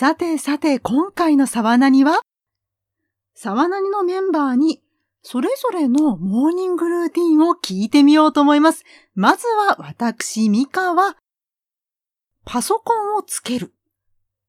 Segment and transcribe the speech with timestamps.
[0.00, 2.22] さてさて、今回の沢なには、
[3.34, 4.82] 沢なにのメンバーに、
[5.20, 8.84] それぞれのモーニングルーティンを聞いてみようと思います。
[9.14, 11.18] まずは私、ミカは、
[12.46, 13.74] パソコンをつける。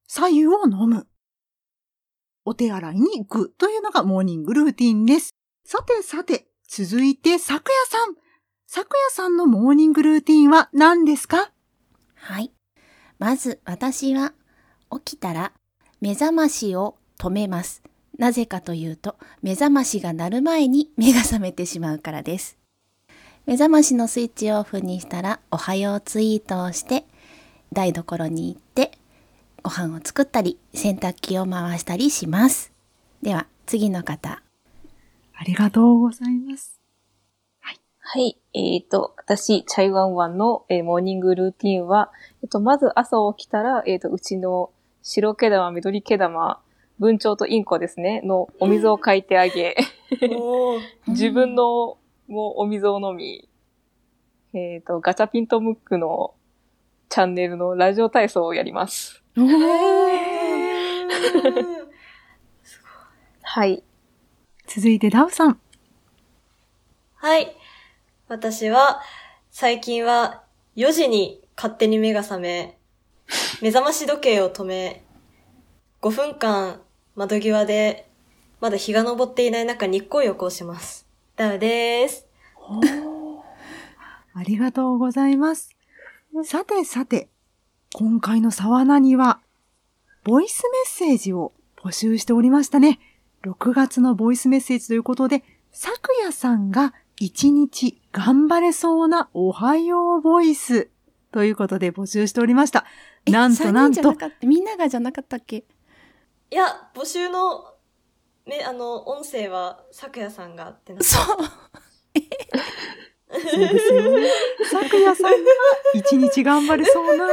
[0.07, 1.05] 左右を飲む。
[2.45, 5.35] お手洗いに行くというのがモーニングルーティンです。
[5.65, 8.15] さてさて、続いて、昨夜さん。
[8.67, 11.51] 昨夜さんのモーニングルーティンは何ですか？
[12.15, 12.53] はい。
[13.19, 14.31] まず私は
[14.91, 15.51] 起きたら
[15.99, 17.83] 目覚ましを止めます。
[18.17, 22.57] なぜかというと目覚ましが鳴る前に目が覚めてしまうからです。
[23.45, 27.05] 目覚ましのスイッチをオフにしたらおはようツイートをして
[27.73, 28.91] 台所に行って
[29.63, 32.71] ご飯を作ったり洗濯機を回したりします。
[33.21, 34.41] では次の方。
[35.33, 36.81] ありがとうございます。
[38.13, 38.37] はい。
[38.53, 42.11] えっ、ー、と、私、チャイワンワンの、えー、モーニングルーティンは、
[42.43, 44.69] えっ、と、まず朝起きたら、えっ、と、うちの
[45.03, 46.61] 白毛玉、緑毛玉、
[46.99, 49.75] 文鳥とインコですね、のお水をかいてあげ、
[51.07, 53.49] 自分のもお水を飲み、
[54.53, 56.33] えっ、と、ガチャピンとムックの
[57.09, 59.23] チャンネルのラジオ体操をやります。
[63.41, 63.83] はい。
[64.67, 65.59] 続いてダウさん。
[67.15, 67.55] はい。
[68.27, 69.01] 私は、
[69.49, 70.43] 最近は
[70.77, 72.77] 4時に勝手に目が覚め、
[73.61, 75.03] 目覚まし時計を止め、
[76.01, 76.81] 5分間
[77.15, 78.07] 窓際で、
[78.59, 81.07] まだ日が昇っていない中日光浴をします。
[81.35, 82.27] ダウです。
[84.33, 85.75] ありがとうございます。
[86.43, 87.29] さてさて、
[87.93, 89.39] 今回の沢名には、
[90.23, 91.51] ボイスメッセージを
[91.83, 92.99] 募集しておりましたね。
[93.43, 100.90] 6月のボイスメッセージということで、昨夜さんが一日頑張れそうなおはようボイス
[101.31, 102.85] ということで募集しておりました。
[103.25, 104.13] なんとなんと。
[104.43, 105.57] みんながじゃなかったっけ？
[105.57, 107.73] いや、募集の、
[108.45, 111.25] ね、あの、音声は、昨夜さんがってなそう。
[113.31, 114.03] そうですよ。
[114.69, 115.37] 昨夜さんが
[115.93, 117.27] 一日頑張れそうなお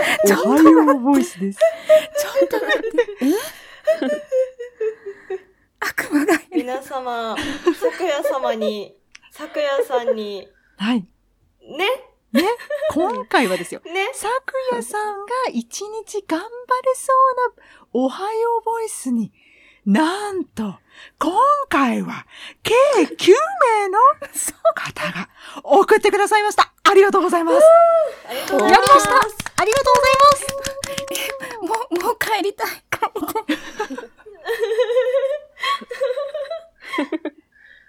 [0.50, 1.58] はようボイスです。
[1.58, 2.88] ちょっと待って。
[3.22, 3.32] え？
[5.80, 6.44] 悪魔がいる。
[6.52, 7.36] 皆様、
[7.74, 8.96] 昨夜様に
[9.32, 10.48] 昨夜さんに。
[10.76, 11.00] はい。
[11.00, 11.86] ね
[12.32, 12.42] ね
[12.92, 13.80] 今回はですよ。
[13.84, 14.32] ね昨
[14.72, 16.50] 夜さんが一日頑張れ
[16.94, 17.12] そ
[17.56, 19.32] うなおはようボイスに、
[19.86, 20.78] なんと、
[21.18, 22.26] 今回は、
[22.62, 23.32] 計9
[23.80, 23.98] 名の
[24.74, 25.28] 方が
[25.64, 26.72] 送ってくださいました。
[26.84, 27.64] ありがとうございます。
[28.28, 28.80] ありがとうございます。
[28.80, 29.14] やりました
[29.62, 30.46] ありがとうございます。
[31.62, 32.68] もう、もう帰りたい。
[32.68, 33.40] 帰りた
[37.32, 37.37] い。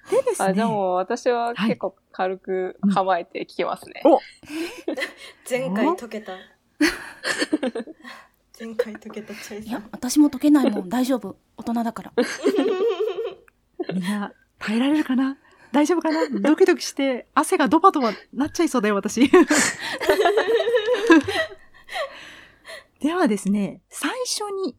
[0.09, 0.47] でですね。
[0.49, 4.01] あ、でも私は結構軽く構えて聞けますね。
[4.03, 4.19] はいお
[5.49, 6.33] 前回解けた。
[8.59, 9.67] 前回解けたチャイ。
[9.67, 10.89] いや、私も解けないもん。
[10.89, 11.37] 大丈夫。
[11.57, 12.13] 大人だから。
[13.93, 15.37] みんな、耐えられるかな？
[15.71, 16.27] 大丈夫かな？
[16.41, 19.29] ドキドキして、汗がドバドバなっちゃいそうだよ、私。
[22.99, 24.77] ではですね、最初に、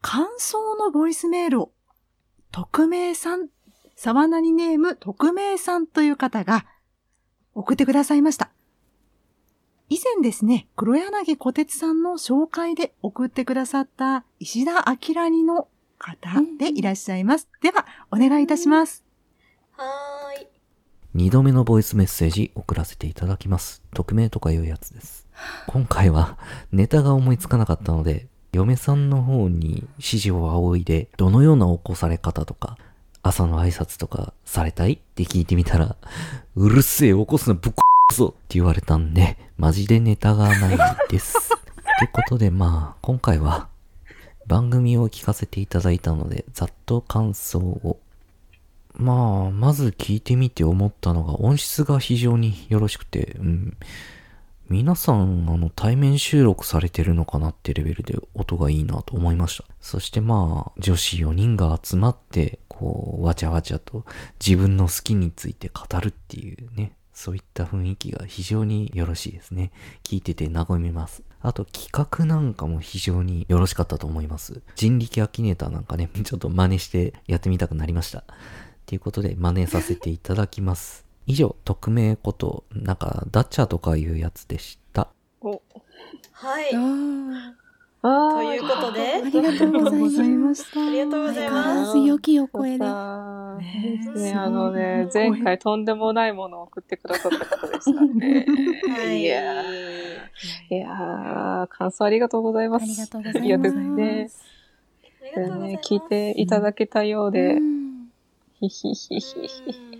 [0.00, 1.72] 感想のボイスメールを、
[2.52, 3.48] 匿名さん
[4.04, 6.66] 沢なりネーム匿名さんという方が
[7.54, 8.50] 送ってくださいました。
[9.90, 15.68] 以前ですね、黒柳小鉄さんの紹介で送ってくださった石田明にの
[16.00, 17.48] 方でいらっしゃいます。
[17.62, 19.04] では、お願いいたします。
[19.76, 20.46] はーい。
[21.14, 23.84] 二度目のボイスメッセージ送らせていただきます。
[23.94, 25.28] 匿名とかいうやつです。
[25.68, 26.38] 今回は
[26.72, 32.76] ネタが思いつかなかったので、嫁さんの方に指示を仰いで、どのような起こされ方とか、
[33.22, 34.94] 朝の挨拶とかされたい？
[34.94, 35.96] って聞いてみたら、
[36.56, 37.82] うるせえ、起こすのぶっこ
[38.14, 40.78] ぞって言われたんで、マジでネタがない
[41.08, 41.36] です。
[41.54, 43.68] ってことでまあ、今回は
[44.46, 47.98] 番組を聞かせていただいたので、ざっと感想を。
[48.94, 53.76] まあ、まず聞いてみて思ったのが音質が非常によろしくて、うん。
[54.72, 59.64] 皆さん、あの、対面収録されてるのかなってレベルで音がいいなと思いました。
[59.82, 64.06] そしてまあ、女子4人が集まって、こう、わちゃわちゃと
[64.44, 69.72] 自分の好きについて語るっていうね、そういった雰囲気が非常によろしいですね。
[70.04, 71.22] 聞いてて和みます。
[71.42, 74.62] あと企画なんかも非常によろしかったと思います。
[74.74, 78.24] 人力アキネーターなんかね、 ちょっと真似してやってみたくなりました。
[78.86, 81.11] ということで真似させていただきます。
[81.26, 85.08] 以上、匿名こと、なんか、ダッチャーとかいうやつでした。
[85.40, 85.62] お
[86.32, 86.70] はい。
[86.70, 90.84] ということで、ありがとうございました。
[90.84, 91.98] ありがとうございます。
[91.98, 92.78] 良きお声で。
[92.78, 92.84] ね
[94.34, 98.46] あのね、前回とんでもないものを送ってくださった方でしたね。
[98.88, 99.20] はい。
[99.20, 102.82] いやー、いやー、感想ありがとうございます。
[102.82, 103.46] ありがとうございます。
[103.46, 104.30] いやですね。
[105.84, 107.82] 聞いていただけたようで、うん
[108.68, 109.91] ひひひひ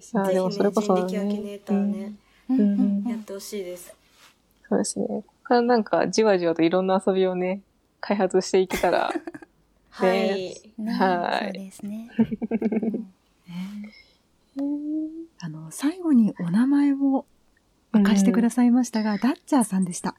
[0.00, 0.10] ひ。
[0.14, 2.12] うんあーでもそれこそね、人力アキネーターね、
[2.48, 3.94] うんうんやってほしいです。
[4.68, 5.06] そうですね。
[5.06, 7.60] ここからなんか、じわじわといろんな遊びをね、
[8.00, 9.12] 開発していけたら、
[9.90, 10.54] はい。
[10.78, 12.10] ねはいそうです ね。
[15.40, 17.24] あの、最後にお名前を
[17.92, 20.14] 明かしてくださいましたが、ダッチャーさんでした。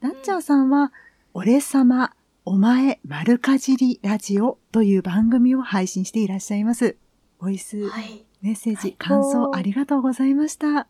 [0.00, 0.92] ダッチャーさんは、
[1.34, 2.12] 俺様、
[2.44, 6.96] お前、丸かじりラジオという番組を配信していらっしゃいます。
[7.38, 8.24] ボイス、はい。
[8.42, 10.80] メッセージ、感想ありがとうございました。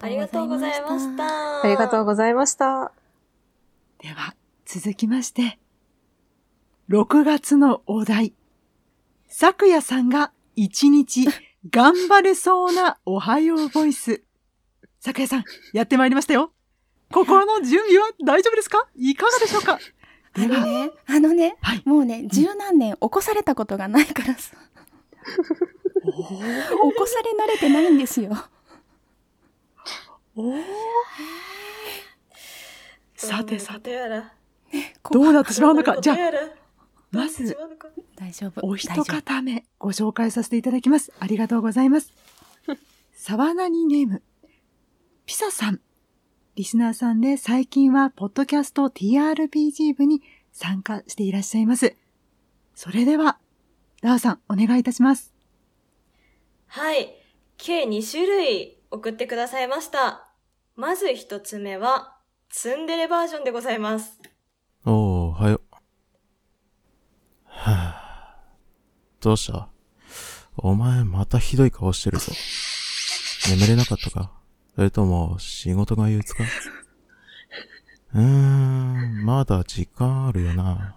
[0.00, 1.16] ありがとうございまし。
[1.16, 1.62] た。
[1.62, 2.92] ありがとうございました。
[4.00, 5.58] では、続きまして、
[6.88, 8.32] 6月のお題。
[9.28, 11.26] 昨夜さんが一日
[11.70, 14.22] 頑張れそうなおはようボイス。
[15.00, 15.44] 昨夜さん、
[15.74, 16.52] やってまいりましたよ。
[17.12, 18.86] 心の準備は大丈夫ですか？
[18.96, 19.78] いかがでしょうか？
[20.34, 24.56] あのね、あのね、はいもうね、十何年起こされたことがないからさ、
[26.16, 28.32] 起こされ慣れてないんですよ。
[33.16, 33.98] さてさて。
[35.10, 36.00] どうなってしまうのか。
[36.00, 36.20] じゃあ、あ、
[37.10, 37.56] まず、
[38.16, 38.66] 大丈夫。
[38.66, 41.12] お一方目ご紹介させていただきます。
[41.18, 42.12] ありがとうございます。
[43.14, 44.22] 沢なにネーム、
[45.26, 45.80] ピサさん。
[46.54, 50.22] リスナーさんで最近はポッドキャスト TRPG 部に
[50.52, 51.94] 参加していらっしゃいます。
[52.74, 53.38] それでは、
[54.02, 55.37] ダーさんお願いいたします。
[56.68, 57.14] はい。
[57.56, 60.30] 計2種類送ってくださいました。
[60.76, 62.16] まず一つ目は、
[62.50, 64.20] ツンデレバージョンでございます。
[64.84, 65.60] おー、おはよ。
[67.44, 69.22] はぁ。
[69.22, 69.68] どうした？
[70.56, 72.32] お前またひどい顔してるぞ。
[73.50, 74.32] 眠れなかったか？
[74.74, 76.44] それとも仕事が憂鬱か？
[78.14, 80.96] うーん、まだ時間あるよな。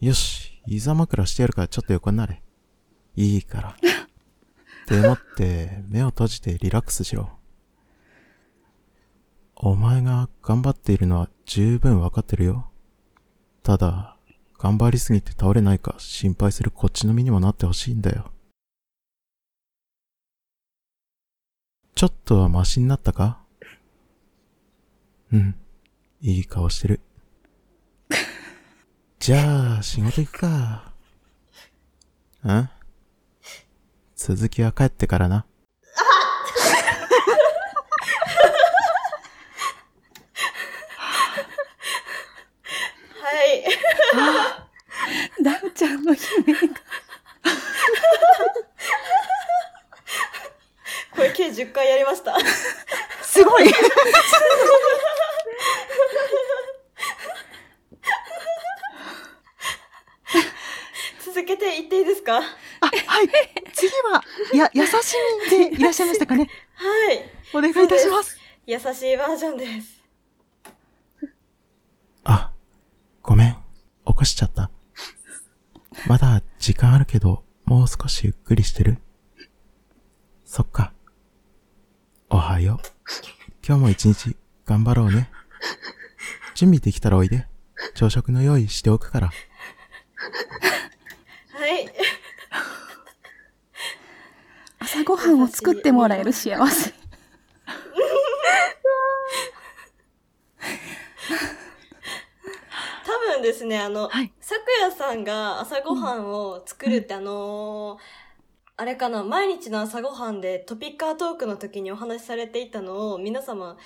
[0.00, 2.42] よし、いざ枕してやるからちょっと横になれ。
[3.16, 3.76] いいから。
[4.90, 7.30] でもって、目を閉じてリラックスしろ。
[9.54, 12.68] お前が頑張っているのは十分わかってるよ。
[13.62, 14.16] ただ、
[14.58, 18.32] 頑張りすぎて倒れないか心配するこっちの身にもなってほしいんだよ。
[21.94, 23.38] ちょっとはマシになったか？
[25.32, 25.54] うん、
[26.20, 27.00] いい顔してる。
[29.20, 30.92] じゃあ、仕事行くか。
[32.44, 32.79] ん？
[34.22, 35.46] 続きは帰ってからな。
[43.16, 43.64] はい。
[45.42, 46.80] ダウちゃんの悲鳴が。
[51.16, 52.36] これ計10回やりました。
[53.22, 53.72] すごい
[61.24, 62.42] 続けていっていいですか？
[63.06, 63.28] はい。
[63.72, 64.92] 次は、や、 優し
[65.50, 66.44] みでいらっしゃいましたかね？
[66.44, 66.48] い。
[67.56, 68.38] お願いいたします。
[68.66, 68.82] 優し
[69.12, 70.02] いバージョンです。
[72.24, 72.52] あ、
[73.22, 73.52] ごめん。
[74.06, 74.70] 起こしちゃった。
[76.06, 78.98] まだ時間あるけど、もう少しゆっくりしてる？
[80.44, 80.92] そっか。
[82.28, 82.86] おはよう。
[83.66, 84.36] 今日も一日
[84.66, 85.30] 頑張ろうね。
[86.54, 87.46] 準備できたらおいで。
[87.94, 89.26] 朝食の用意しておくから。
[89.28, 89.32] は
[91.68, 91.90] い。
[94.80, 96.92] 朝ごはんを作ってもらえる幸せ。
[103.06, 108.20] 多分ですね、あの、はい咲夜さんが朝ごはんを作るって、あのー
[108.76, 113.76] あれかな、毎日の朝ごはんでトピッカートークの時にお話しされていたのを皆様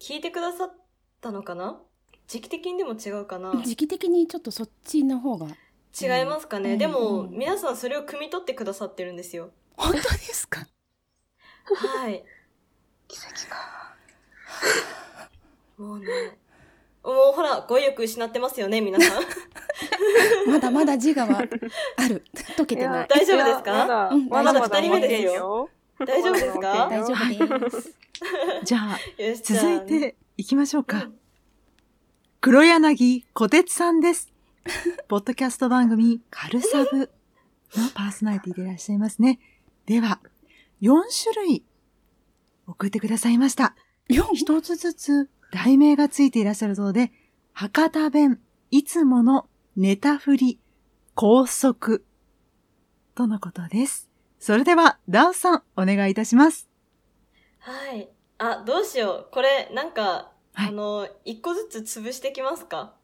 [0.00, 0.74] 聞いてくださっ
[1.20, 1.80] たのかな？
[2.26, 3.62] 時期的にでも違うかな？
[3.64, 5.46] 時期的にちょっとそっちの方が。
[5.46, 9.52] 違いますかね、うんでも、うん皆さんそれを汲み取ってくださってるんですよ。
[9.80, 10.66] 本当ですか？
[11.74, 12.22] はい。
[13.08, 13.94] 奇跡か。
[15.78, 16.06] もうね。
[17.02, 19.22] もうほら、語彙力失ってますよね、皆さん。
[20.50, 21.42] まだまだ自我はあ
[22.08, 22.24] る。
[22.56, 23.08] 解けてない。
[23.08, 23.72] 大丈夫ですか？
[23.72, 25.70] まだ、うんまだまだ二人目ですよよ。
[26.06, 26.88] 大丈夫ですか？
[26.90, 27.14] 大丈
[27.56, 27.94] 夫です。
[28.64, 28.98] じゃあ、
[29.42, 30.98] 続いて行きましょうか。
[30.98, 31.16] うん
[32.42, 34.32] 黒柳小鉄さんです。
[35.08, 37.10] ポッドキャスト番組、カルサブ
[37.76, 39.38] のパーソナリティでいらっしゃいますね。
[39.90, 40.20] では、
[40.82, 41.64] 4種類
[42.68, 43.74] 送ってくださいました。
[44.08, 47.10] 四一つずつ題名がついていらっしゃるそうで、
[47.52, 50.60] 博多弁、いつものネタ振り、
[51.16, 52.04] 高速
[53.16, 54.08] とのことです。
[54.38, 56.68] それでは、ダウさん、お願いいたします。
[57.58, 58.08] はい。
[58.38, 59.28] あ、どうしよう。
[59.32, 62.94] これ、なんか、はいあの、一個ずつ潰してきますか？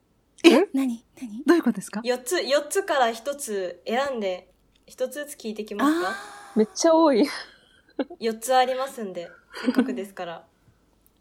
[0.72, 1.04] 何？
[1.20, 1.42] 何？
[1.44, 2.00] どういうことですか？
[2.04, 4.52] 四つ、四つから一つ選んで、
[4.86, 6.35] 一つずつ聞いてきますか？
[6.56, 7.28] めっちゃ多い。
[8.18, 9.28] 四つありますんで、
[9.62, 10.46] せっかくですから。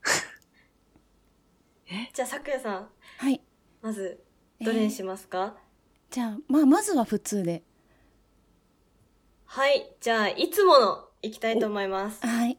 [2.13, 3.41] じゃあ、さくやさん、はい。
[3.81, 4.23] まず、
[4.61, 5.55] どれにしますか、
[6.09, 7.63] じゃあ、まあ、まずは普通で。
[9.45, 9.93] はい。
[9.99, 12.25] じゃあ、いつもの、いきたいと思います。
[12.25, 12.57] はい。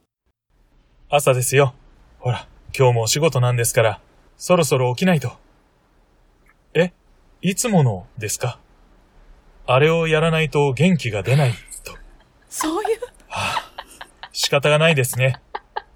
[1.08, 1.74] 朝ですよ。
[2.18, 4.00] ほら、今日もお仕事なんですから、
[4.36, 5.32] そろそろ起きないと。
[6.74, 6.92] え？
[7.40, 8.58] いつものですか？
[9.66, 11.56] あれをやらないと元気が出ないと。
[12.66, 12.98] そういう。
[14.32, 15.40] 仕方がないですね。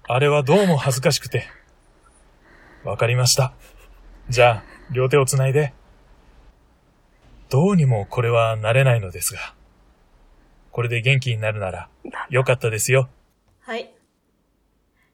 [0.07, 1.47] あれはどうも恥ずかしくて。
[2.85, 3.53] わかりました。
[4.29, 5.73] じゃあ、両手をつないで。
[7.49, 9.53] どうにもこれは慣れないのですが。
[10.71, 11.89] これで元気になるなら、
[12.29, 13.09] よかったですよ。
[13.59, 13.93] はい。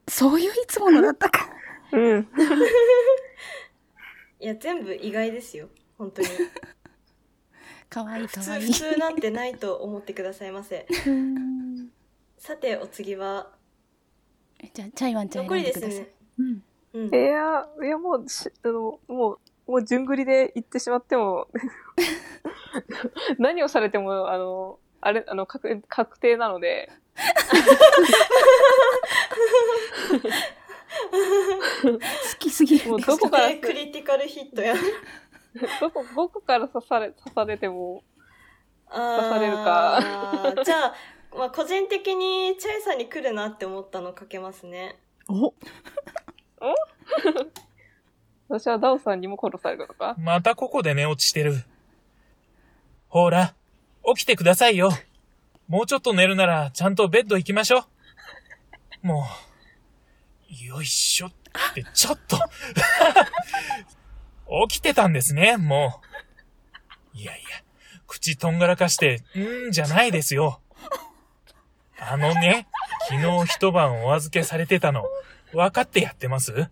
[0.07, 1.49] そういういつものだったか。
[1.91, 2.27] うん。
[4.39, 5.69] いや、全部意外ですよ。
[5.97, 6.27] 本当に。
[7.89, 8.73] かわいい普通、かわいい普。
[8.73, 10.87] 通なんてないと思ってくださいませ。
[12.37, 13.51] さて、お次は、
[14.73, 15.89] じゃあ、チャイワンちゃん残り選んでください。
[15.89, 16.13] ですね。
[16.39, 16.63] うん。
[16.93, 17.17] うんい。
[17.17, 19.33] や、いやもうし、あの、も
[19.67, 21.47] う、もう順繰りで行ってしまっても、
[23.37, 26.89] 何をされても、あの、あれ、あの、確確定なので、
[31.81, 31.99] 好
[32.39, 34.75] きすぎるもうどこから、クリティカルヒットや。
[35.81, 38.03] どこ、どこから刺され、刺されても、
[38.89, 40.95] あ刺されるかー じゃあ、
[41.35, 44.97] まあ、個人的にチャイさんに来るなって思ったのかけますね。
[45.27, 45.53] お、
[48.47, 50.15] 私はダオさんにも殺されるのか？
[50.17, 51.63] またここで寝落ちしてる。
[53.09, 53.53] ほら、
[54.15, 54.89] 起きてくださいよ。
[55.67, 57.85] もうちょっと寝るなら、ちゃんとベッド行きましょ
[59.03, 59.07] う。
[59.07, 59.25] も
[60.49, 61.31] う、よいしょっ
[61.73, 62.37] て、ちょっと。
[64.69, 66.01] 起きてたんですね、も
[67.13, 67.17] う。
[67.17, 67.63] いやいや、
[68.07, 70.61] 口とんがらかして、んーじゃないですよ。
[71.99, 72.67] あのね、
[73.09, 75.05] 昨日一晩お預けされてたの、
[75.51, 76.69] 分かってやってます？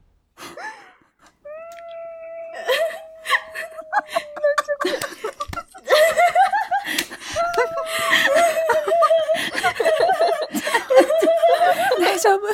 [11.97, 12.47] 大丈夫。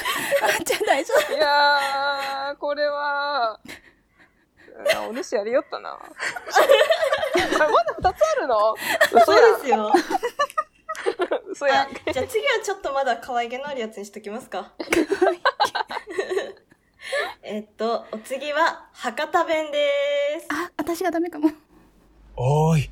[0.44, 1.34] あんちゃん大丈夫。
[1.34, 3.60] いやー、これは、
[4.96, 5.89] あお主やりよったな。
[6.00, 8.74] あまだ二つあるの？
[9.13, 9.91] 嘘そうやんですよ。
[11.51, 11.88] 嘘やん。
[11.88, 14.72] あじゃあ次はちょっとまだ可愛げのあるやつにしときますか。
[17.44, 20.48] えっと、お次は博多弁です。
[20.50, 21.51] あ、私がダメかも。
[22.38, 22.89] おーい。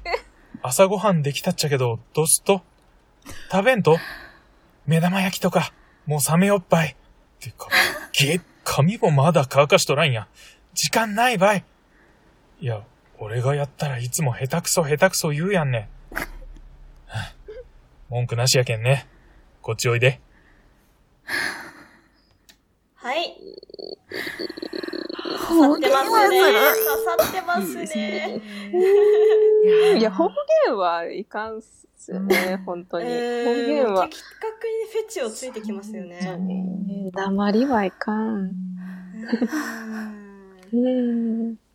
[0.61, 2.61] 朝ごはんできたっちゃけど、どうすっと？
[3.49, 3.97] 食べんと？
[4.85, 5.71] 目玉焼きとか、
[6.05, 6.97] もう冷めよっぱい。
[7.39, 7.69] てか、
[8.11, 10.27] げ、髪もまだ乾かしとらんや。
[10.73, 11.63] 時間ないばい。
[12.61, 12.83] いや、
[13.17, 15.89] 俺がやったらいつも下手くそ下手くそ言うやんね。
[16.11, 16.25] は
[17.09, 17.33] あ
[18.09, 19.07] 文句なしやけんね。
[19.61, 20.19] こっちおいで。
[22.95, 23.35] はい。
[25.47, 26.41] 刺さってますね。
[26.41, 26.59] 刺
[27.05, 28.41] さってますね。
[29.97, 30.29] いや、方
[30.65, 33.05] 言はいかんっすよね、本当に。
[33.05, 34.03] 方えー、言は。
[34.07, 36.19] 的確にフェチをついてきますよね。
[36.21, 38.51] えー黙りはいかん。
[40.73, 41.55] うん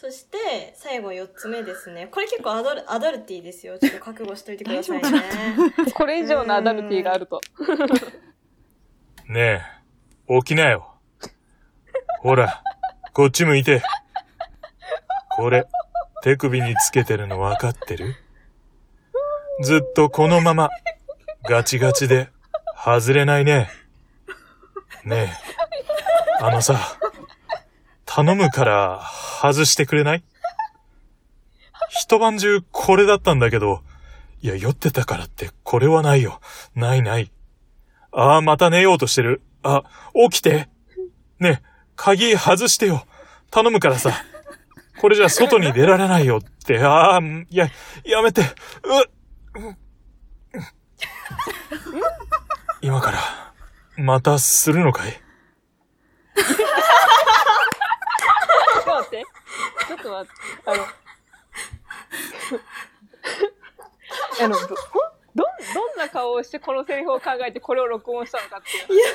[0.00, 2.06] そして、最後4つ目ですね。
[2.06, 3.80] これ結構アダルアダルティーですよ。
[3.80, 5.22] ちょっと覚悟しといてくださいね。
[5.92, 7.40] これ以上のアダルティがあると。
[9.26, 9.60] ね
[10.28, 10.94] え、起きなよ。
[12.20, 12.62] ほら、
[13.12, 13.82] こっち向いて。
[15.30, 15.66] これ、
[16.22, 18.14] 手首につけてるの分かってる？
[19.62, 20.70] ずっとこのまま、
[21.42, 22.28] ガチガチで、
[22.76, 23.68] 外れないね。
[25.04, 25.36] ね
[26.40, 26.97] え、あのさ、
[28.18, 29.00] 頼むから、
[29.40, 30.24] 外してくれない？
[31.88, 33.84] 一晩中これだったんだけど、
[34.42, 36.40] いや、酔ってたからって、これはないよ。
[36.74, 37.30] ないない。
[38.10, 39.40] ああ、また寝ようとしてる。
[39.62, 39.84] あ、
[40.30, 40.68] 起きて。
[41.38, 43.06] ねえ、鍵外してよ。
[43.52, 44.10] 頼むからさ。
[45.00, 46.82] これじゃ外に出られないよって。
[46.82, 47.68] ああ、いや、
[48.04, 48.42] やめて。
[48.42, 48.46] う
[52.80, 53.20] 今から、
[53.96, 59.24] またするのかいちょっと待って。
[59.88, 60.32] ちょっと待って。
[60.66, 60.84] あの、
[64.44, 64.60] あの、ど、
[65.34, 69.08] ど、どんな顔をしてこのセリフを考えてこれを録音したのかっていう。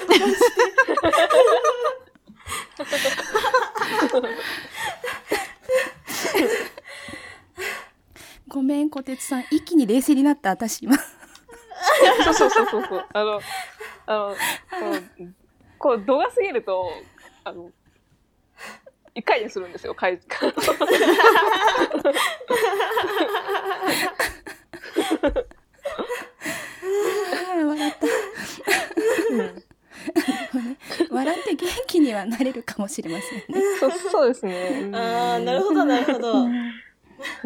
[8.48, 9.46] ごめん、小鉄さん。
[9.52, 10.98] 一気に冷静になった、私今。
[12.24, 13.06] そうそうそうそうそう。
[13.14, 13.40] あの、
[14.06, 14.38] あの、こ
[15.20, 15.34] う、
[15.78, 16.92] こう度が過ぎると、
[17.44, 17.72] あの、
[19.16, 20.14] 一回でするんですよ、回。
[20.14, 20.18] あ
[27.58, 27.94] ー笑っ
[31.10, 31.14] た。
[31.14, 33.46] 笑って元気にはなれるかもしれませんね。
[33.80, 34.90] そうそうですね。
[34.94, 36.48] あー、なるほど、なるほど。
[36.48, 36.52] へ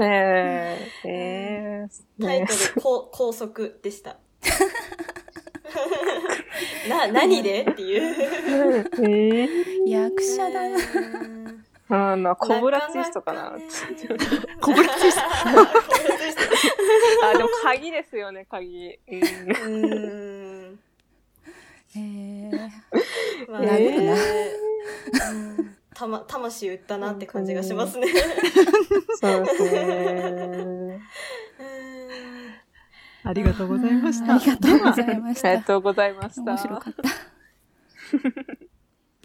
[0.04, 1.88] え、へえ。
[2.22, 4.18] タイトル、こう高速でした。
[6.90, 7.64] な、何で？
[7.70, 8.04] っていう。
[9.06, 9.48] へえ。
[9.90, 10.78] 役者だな。
[11.90, 13.44] あの、コブラツイストかな。
[13.44, 13.68] なかなかね
[14.60, 15.22] こぼれてした。
[17.30, 19.00] あ、でも鍵ですよね、鍵。
[19.08, 20.80] うんうーん。
[21.96, 22.52] えー、
[23.50, 24.16] まあ殴るなう
[25.34, 28.08] んたま、魂売ったなって感じがしますね。
[29.20, 29.72] そうですね。
[30.42, 31.02] うん
[33.24, 34.36] ありがとうございました。
[34.36, 35.50] ありがとうございました。
[35.50, 36.42] ありがとうございました。
[36.44, 37.04] 面白かった。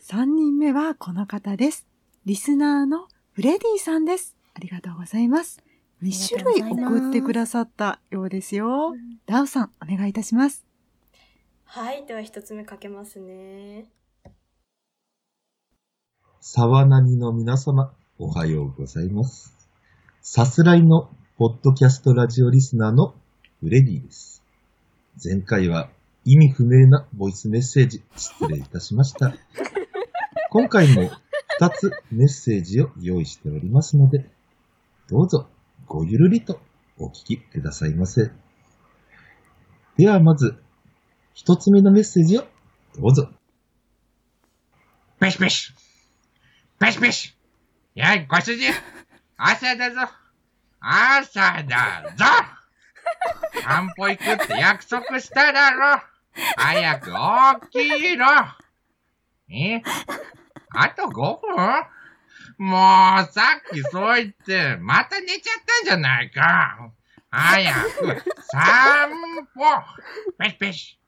[0.16, 1.86] 3人目はこの方です。
[2.24, 4.36] リスナーのフレディさんです。
[4.54, 5.60] ありがとうございます。
[6.04, 8.92] 2種類送ってくださったようですよ。
[9.26, 10.64] ダウさん、お願いいたします。
[11.64, 13.86] はい、では一つ目かけますね。
[16.40, 19.52] 沢なにの皆様、おはようございます。
[20.20, 23.16] さすらいのポッドキャストラジオリスナーの
[23.58, 24.44] フレディです。
[25.24, 25.88] 前回は
[26.24, 29.34] 意味不明なボイスメッセージ失礼いたしました。
[30.50, 31.10] 今回も
[31.62, 34.28] 2つメッセージを用意しておりますので、
[35.08, 35.46] どうぞ
[35.86, 36.60] ごゆるりと
[36.98, 38.32] お聞きくださいませ。
[39.96, 40.56] ではまず、
[41.36, 42.44] 1つ目のメッセージを
[42.98, 43.28] どうぞ。
[45.20, 45.72] ペシペシ。
[46.80, 47.36] ペシペシ。
[47.94, 48.72] やい、ご主人。
[49.36, 50.00] 朝だぞ。
[50.80, 52.24] 朝だぞ。
[53.62, 56.02] 散歩行くって約束しただろ。
[56.56, 57.10] 早く
[57.70, 58.26] 起きろ。
[59.48, 59.80] え？
[60.74, 61.84] あと5分？
[62.58, 66.90] もう、さっきそう言って、また寝ちゃったんじゃないか。
[67.30, 69.10] 早く、散
[69.54, 69.60] 歩。
[70.38, 70.98] ペシペシ。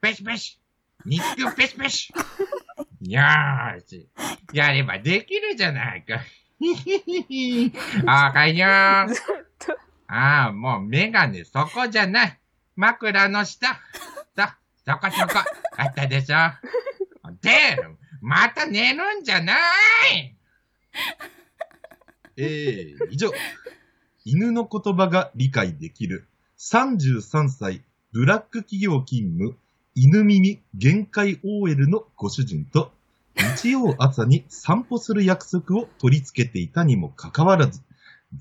[0.00, 0.60] ペシペシ。
[1.04, 2.12] 日記をペシペシ。
[3.02, 4.08] よーし。
[4.52, 6.18] やればできるじゃないか。
[6.58, 7.72] ひひひひ。
[8.02, 8.68] おはよう。
[10.06, 12.40] ああ、もうメガネそこじゃない。
[12.76, 13.78] 枕の下。
[14.36, 14.42] そ、
[14.86, 15.44] そこそこ。
[15.76, 16.36] あったでしょ？
[17.42, 17.50] で、
[18.26, 19.52] また寝るんじゃな
[20.16, 20.34] い！
[22.38, 23.30] えー、以上。
[24.24, 26.26] 犬の言葉が理解できる。
[26.58, 27.82] 33歳
[28.12, 29.58] ブラック企業勤務。
[29.94, 32.92] 犬耳限界 OL のご主人と。
[33.58, 37.82] 日曜朝に散歩する約束を取り付けていたにもかかわらず。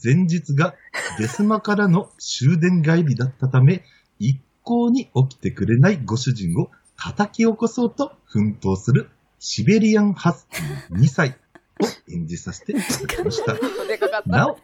[0.01, 0.75] 前日が
[1.19, 3.83] デスマからの終電帰りだったため
[4.17, 9.09] 一向に起きてくれないご主人を叩き起こそうと奮闘する。
[9.45, 11.35] シベリアンハスキー2歳
[11.81, 13.57] を演じさせていただきました。
[14.25, 14.57] なお、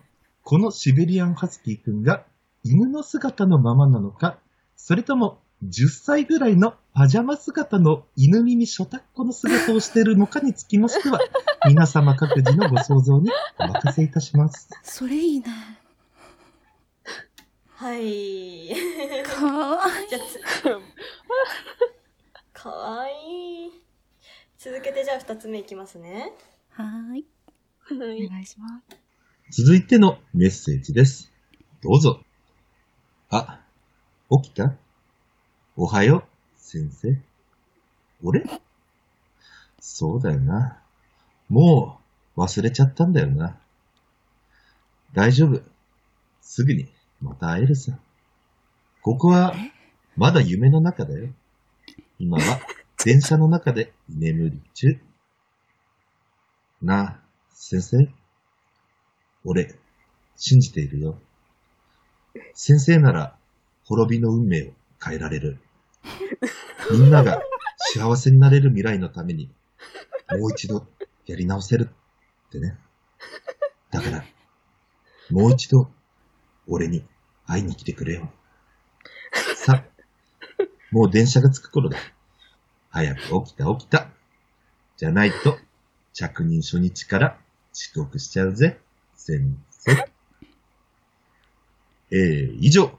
[0.43, 2.23] このシベリアンハスキーくんが
[2.63, 4.39] 犬の姿のままなのか、
[4.77, 11.19] それとも10歳ぐらいのパジャマ姿の犬耳ショタッコの姿をしているのかにつきましては、
[11.67, 14.69] 皆様各自のご想像にお任せいたします。
[14.83, 15.51] それいいな。
[17.75, 18.69] はい。
[19.25, 20.07] かわいい。
[22.53, 23.88] かわいい。
[24.61, 26.33] 続けてじゃあ二つ目いきますね。
[26.71, 27.25] はーい。
[27.93, 28.67] お願いしま
[29.49, 29.63] す。
[29.63, 31.31] 続いてのメッセージです。
[31.81, 32.19] どうぞ。
[33.29, 33.61] あ、
[34.29, 34.75] 起きた？
[35.77, 36.23] おはよう、
[36.57, 37.17] 先生。
[38.21, 38.43] 俺？
[39.79, 40.81] そうだよな。
[41.47, 42.01] も
[42.35, 43.57] う忘れちゃったんだよな。
[45.13, 45.61] 大丈夫。
[46.41, 46.89] すぐに
[47.21, 47.97] また会えるさ。
[49.03, 49.55] ここは
[50.17, 51.29] まだ夢の中だよ。
[52.19, 52.59] 今は
[53.05, 54.99] 電車の中で居眠り中。
[56.81, 57.19] なあ、
[57.53, 58.09] 先生。
[59.45, 59.73] 俺、
[60.35, 61.17] 信じているよ。
[62.53, 63.38] 先生なら、
[63.85, 65.59] 滅びの運命を変えられる。
[66.91, 67.41] みんなが
[67.77, 69.49] 幸せになれる未来のために、
[70.38, 70.85] もう一度
[71.25, 71.89] やり直せる
[72.47, 72.77] ってね。
[73.91, 74.25] だから、
[75.31, 75.89] もう一度、
[76.67, 77.05] 俺に
[77.47, 78.29] 会いに来てくれよ。
[79.55, 79.85] さ、
[80.91, 81.97] もう電車が着く頃だ。
[82.91, 84.08] 早く起きた起きた。
[84.97, 85.58] じゃないと、
[86.13, 87.38] 着任初日から
[87.73, 88.80] 遅刻しちゃうぜ。
[89.15, 90.10] 先生。
[92.12, 92.91] えー、以上。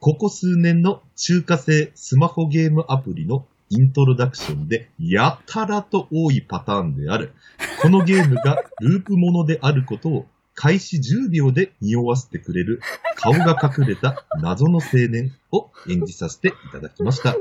[0.00, 7.34] ここ数年の中華製スマホゲームアプリのイントロダクションでやたらと多いパターンである。
[7.82, 12.80] このゲームがループものであることを開始10秒で匂わせてくれる
[13.16, 17.36] 顔が隠れた謎の青年を演じさせていただきました。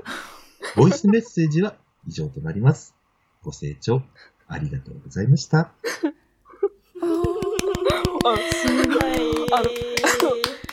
[0.75, 1.75] ボイスメッセージは
[2.07, 2.95] 以上となります。
[3.43, 4.01] ご清聴
[4.47, 5.57] ありがとうございました。
[5.59, 5.71] あ
[8.27, 8.39] はい。
[9.51, 9.69] あの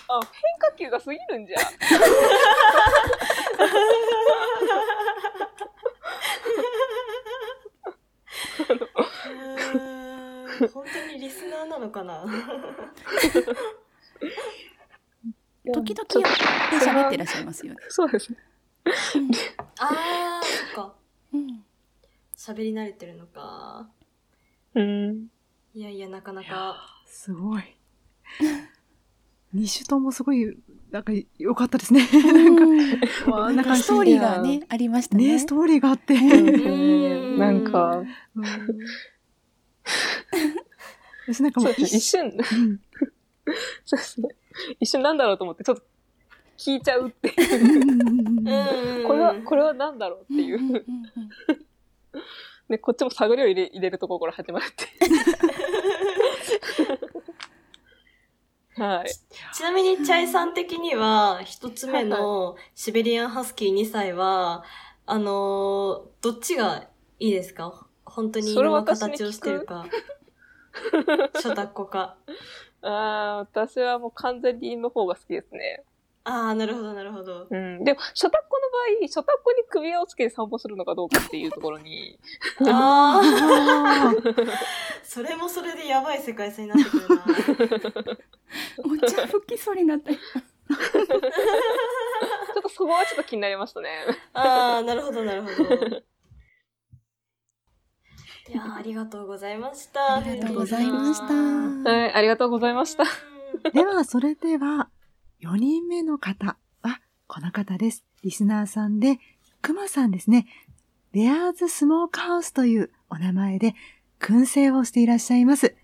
[0.09, 1.57] あ、変化球が過ぎるんじゃ。
[10.73, 12.25] 本当にリスナーなのかな？
[15.75, 17.81] 時々喋ってらっしゃいますよね。
[17.89, 18.39] そうですね。
[19.79, 20.95] あー、そっか。
[21.33, 21.65] うん。
[22.37, 23.89] 喋り慣れてるのか。
[24.75, 25.27] うん。
[25.75, 26.77] いやいや、なかなか。
[27.07, 27.63] すごい。
[29.53, 30.57] 二種ともすごい、
[30.91, 32.07] なんか良かったですね。
[32.13, 32.57] なん
[33.25, 35.33] か、わあなんかストーリーがね、ありましたね。
[35.33, 36.15] ね、ストーリーがあって。
[36.19, 38.03] んなんか、
[38.35, 38.47] うん
[41.29, 42.29] 私なんかもそううですね、一瞬、う
[42.67, 42.81] ん
[43.85, 44.29] そうですね。
[44.81, 45.83] 一瞬なんだろうと思って、ちょっと
[46.57, 49.01] 聞いちゃうっていう。
[49.01, 50.85] うんこれは、これはなんだろうっていう。
[52.69, 54.87] で、こっちも探りを入れ入れるところから始まるって。
[58.83, 59.09] はい。
[59.55, 64.65] ちなみに、チャイさん的には、一つ目のシベリアンハスキー2歳は、
[65.07, 66.89] あのーどっちが
[67.21, 67.87] いいですか？
[68.05, 69.87] 本当にそれ色の形をしてるか。
[71.35, 72.17] 初タっ子か。
[72.83, 75.85] ああ、私はもう完全にの方が好きですね。
[76.29, 77.47] ああ、なるほど、なるほど。
[77.49, 77.85] うん。
[77.85, 82.19] でも、初タッコの場合、初タッコに首輪をつけて散歩するのかどうかっていうところに、
[82.67, 84.13] ああ、
[85.05, 87.25] それもそれでやばい世界線になってくるな。
[89.05, 90.11] お茶吹きそうになった。
[90.13, 90.21] ちょっ
[92.63, 93.89] とそこはちょっと気になりましたね。
[94.33, 95.55] ああ、なるほど、なるほど。
[98.49, 100.17] いやーありがとうございました。
[100.17, 101.27] ありがとうございました。
[101.35, 103.05] うんはい、ありがとうございました。
[103.73, 104.89] では、それでは、
[105.43, 108.05] 4人目の方は、この方です。
[108.23, 109.19] リスナーさんで、
[109.61, 110.47] くまさんですね。
[111.13, 113.75] ベアーズスモークハウスというお名前で、
[114.19, 115.75] 燻製をしていらっしゃいます。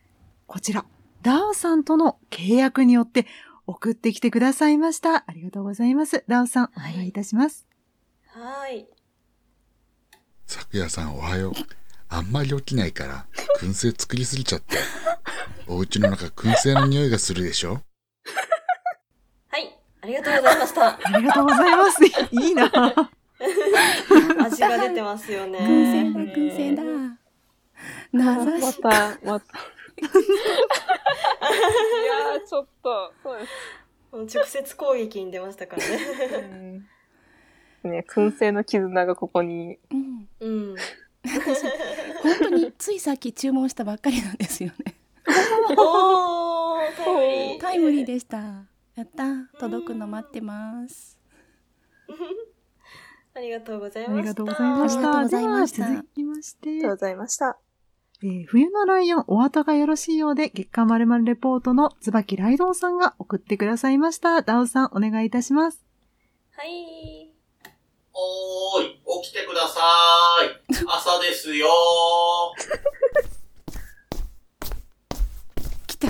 [0.46, 0.86] こちら、
[1.22, 3.26] ダオさんとの契約によって
[3.66, 5.24] 送ってきてくださいました。
[5.26, 6.24] ありがとうございます。
[6.28, 7.66] ダオさん、お願いいたします。
[8.28, 8.88] はい。
[10.46, 11.52] 昨夜さんおはよう。
[12.08, 13.26] あんまり起きないから、
[13.60, 14.78] 燻製作りすぎちゃって。
[15.66, 17.74] お家の中燻製の匂いがするでしょ？
[17.74, 17.82] はい。
[20.02, 20.98] ありがとうございました。
[21.00, 22.04] ありがとうございます。
[22.32, 22.64] いいな。
[24.44, 25.58] 味が出てますよね。
[25.60, 26.82] 燻製だ、燻製だ。
[28.12, 28.80] 名指し。
[28.82, 29.58] また、また。
[29.58, 30.02] い
[32.04, 33.52] やー、ちょっと、そうです。
[34.10, 35.98] もう直接攻撃に出ましたからね。
[37.84, 39.78] うんね、燻製の絆がここに。
[39.90, 40.28] うん。
[40.40, 40.76] うん。
[42.22, 44.94] 本当についさっき注文したばっかりなんですよね。
[45.76, 47.60] おー、タイムリー。
[47.60, 48.71] タイムリーでした。
[48.94, 49.24] やった。
[49.58, 51.18] 届くの待ってます。
[53.34, 54.22] ありがとうございあました。
[54.22, 55.00] りがとうございました。
[55.00, 57.58] ありがとうございましたでは続きまして、ありがとうございました。
[58.22, 64.42] えー冬のライオン、お後がよろしいようで、月刊まるまるレポートの椿ライドウさんが送ってくださいました。
[64.42, 65.82] ダウさん、お願いいたします。
[66.52, 67.30] はい。
[68.14, 70.86] おーい、起きてくださーい。
[70.86, 71.66] 朝ですよ
[75.86, 76.08] 来た。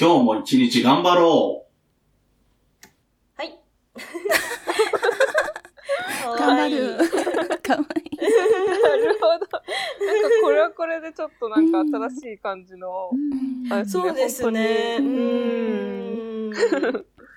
[0.00, 0.06] ー。
[0.06, 1.66] 今日も一日頑張ろ
[3.36, 3.58] は い。
[6.38, 6.96] 頑張る。
[7.60, 8.16] かわいい。
[8.18, 9.30] なるほど。
[9.30, 9.58] なんか
[10.42, 11.80] これはこれでちょっとなんか
[12.10, 13.10] 新しい感じの、
[13.70, 14.98] あれそうですね。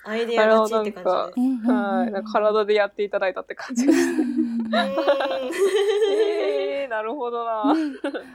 [0.04, 1.70] アイデア勝ちって感じです。
[1.70, 2.10] はい。
[2.10, 3.98] なんか体でやっていただいたって感じです。
[6.92, 7.74] えー、なるほどな。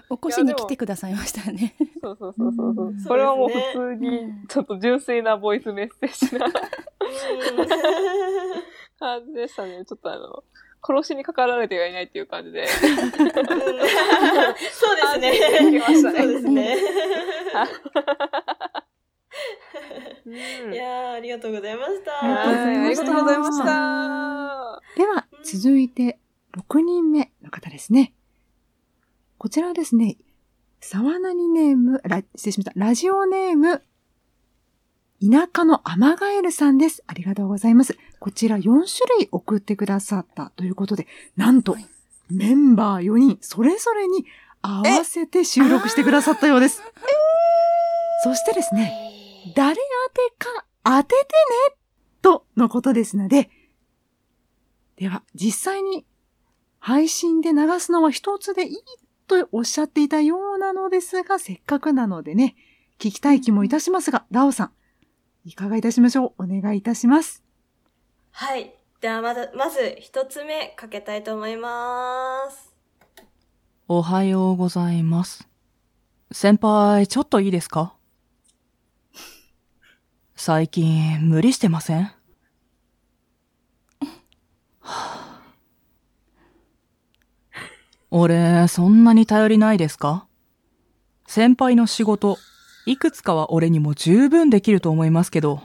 [0.09, 1.75] 起こしに来てくださいましたね。
[2.01, 2.89] そうそうそうそうそう。
[2.91, 6.51] んこれはもう普通に、ちょっと純粋なボイスメッセージな
[8.99, 9.85] 感じでしたね。
[9.85, 10.43] ちょっとあの、
[10.83, 12.67] 殺しにかかられてはいないっていう感じで。
[12.67, 13.01] そうで
[15.13, 15.31] すね。
[15.71, 16.77] できましたねそうですね。
[20.25, 22.11] うんいやー、ありがとうございました。
[22.11, 24.81] はいありがとうございました。
[24.97, 26.19] では、続いて、
[26.57, 28.13] 6人目の方ですね。
[29.37, 30.17] こちらですね、
[30.81, 32.71] 沢なにネーム、ラ失礼しました。
[32.75, 33.83] ラジオネーム、
[35.21, 37.03] 田舎のアマガエルさんです。
[37.05, 37.95] ありがとうございます。
[38.19, 41.77] こちら4種類送ってくださったということで、なんと、
[42.29, 44.25] メンバー4人、それぞれに
[44.63, 46.81] 合わせて収録してくださったようです。
[48.23, 48.91] そしてですね、
[49.55, 49.77] 誰宛
[50.13, 51.15] てか当てて
[51.71, 51.77] ね
[52.23, 53.51] とのことですので、
[54.95, 56.07] では、実際に
[56.79, 58.77] 配信で流すのは一つでいい
[59.27, 62.55] とおっしゃっていたようなのですが、せっかくなのでね、
[62.99, 64.71] 聞きたい気もいたしますが、ラオさん、
[65.45, 66.43] いかがいたしましょう？
[66.43, 67.43] お願いいたします。
[68.31, 68.73] はい。
[69.01, 72.73] ではまず、まず一つ目かけたいと思います。
[73.87, 75.47] おはようございます。
[76.31, 77.93] 先輩、ちょっといいですか？
[80.35, 82.11] 最近、無理してませんは
[84.81, 85.41] あ
[88.09, 90.27] 俺、そんなに頼りないですか？
[91.27, 92.37] 先輩の仕事、
[92.85, 95.61] いくつかは俺にも十分できると思いますけど。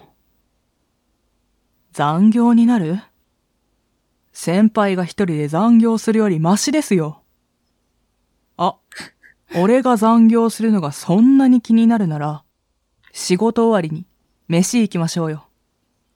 [1.92, 2.98] 残業になる？
[4.32, 7.22] 先輩が一人で残業するよりマシですよ。
[8.56, 8.76] あ、
[9.56, 12.42] 俺が残業するのがそんなに気になるなら、
[13.12, 14.06] 仕事終わりに
[14.48, 15.46] 飯行きましょうよ。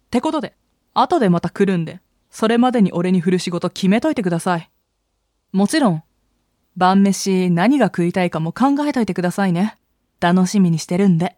[0.07, 0.57] ってことで、
[0.93, 4.71] 後でまた来るんで、それまでに俺に振る仕事決めといてください。
[5.53, 6.03] もちろん、
[6.77, 9.79] 晩飯何が食いたいかも考えといてくださいね。
[10.21, 11.37] 楽しみにしてるんで。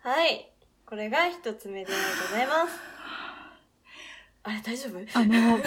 [0.00, 0.50] はい。
[0.86, 2.78] これが一つ目でございます。
[4.44, 4.98] あれ、大丈夫？
[5.18, 5.58] あの、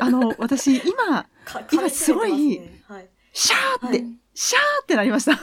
[0.00, 3.08] あの、私、今、か今すごい、はい。
[3.32, 5.32] シャーって、シャーってなりました。
[5.32, 5.38] うー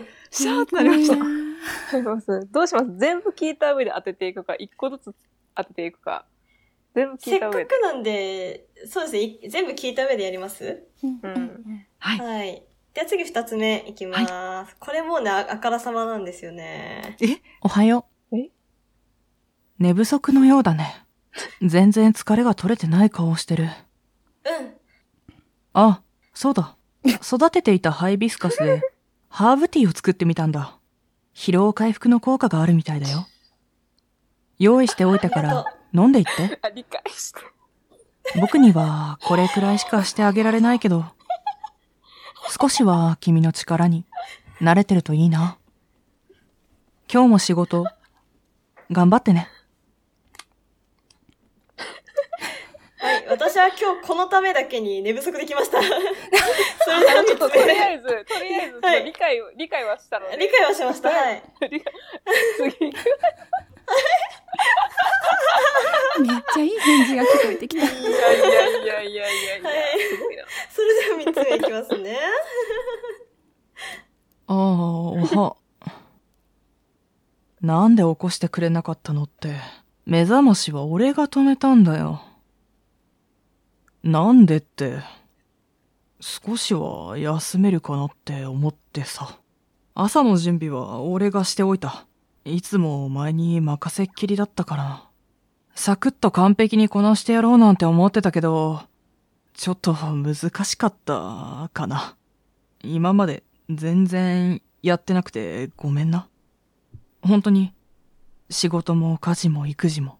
[0.00, 0.06] ん。
[0.30, 1.16] シャーってなりました。
[2.50, 2.96] どうします？
[2.96, 5.14] 全部聞いた上で当てていくか、一個ずつ
[5.54, 6.24] 当てていくか。
[6.94, 7.66] 全部聞せっかいた上で。
[7.66, 9.20] くなんで、そうですね。
[9.22, 10.84] い全部聞いた上でやります？
[11.02, 11.86] うん。
[11.98, 12.18] はい。
[12.20, 12.62] はい。
[12.94, 14.76] では次二つ目いきます。
[14.78, 17.16] これもうね、ああからさまなんですよね。
[17.20, 18.38] えおはよう。
[18.38, 18.50] え？
[19.80, 21.04] 寝不足のようだね。
[21.62, 23.64] 全然疲れが取れてない顔をしてる。
[23.64, 23.70] うん。
[25.72, 26.02] あ、
[26.32, 26.76] そうだ。
[27.04, 28.80] 育てていたハイビスカスで、
[29.28, 30.78] ハーブティーを作ってみたんだ。
[31.34, 33.26] 疲労回復の効果があるみたいだよ。
[34.60, 36.58] 用意しておいたから、飲んでいって。
[36.60, 37.40] あ、 理解して。
[38.40, 41.04] 僕には、これくらいしかしてあげられないけど、
[42.60, 44.04] 少しは君の力に
[44.60, 45.58] 慣れてるといいな。
[47.12, 47.86] 今日も仕事、
[48.90, 49.48] 頑張ってね。
[53.04, 53.26] はい。
[53.28, 55.78] 私は今日このためだけに寝不足できました。
[55.84, 55.88] そ
[56.90, 60.38] れではちょっと、とりあえず、とりあえず、はい理解を、理解はしたので。
[60.38, 61.10] 理解はしました。
[61.10, 61.42] はい。
[62.56, 62.92] 次。
[66.20, 67.84] めっちゃいい返事が聞こえてきた。
[67.84, 68.10] いやいやいや
[68.70, 70.44] いやいやいや、はいすごいな。
[70.70, 72.18] それでは三つ目いきますね。
[74.46, 75.56] ああ、おは。
[77.60, 79.56] なんで起こしてくれなかったのって、
[80.04, 82.22] 目覚ましは俺が止めたんだよ。
[84.02, 84.98] なんでって、
[86.20, 89.38] 少しは休めるかなって思ってさ。
[89.94, 92.06] 朝の準備は俺がしておいた。
[92.44, 95.08] いつもお前に任せっきりだったから。
[95.74, 98.82] サクッと完璧にこなしてやろうなんて思ってたけど、
[99.54, 102.16] ちょっと難しかったかな。
[102.82, 106.28] 今まで全然やってなくてごめんな。
[107.22, 107.72] 本当に
[108.50, 110.18] 仕事も家事も育児も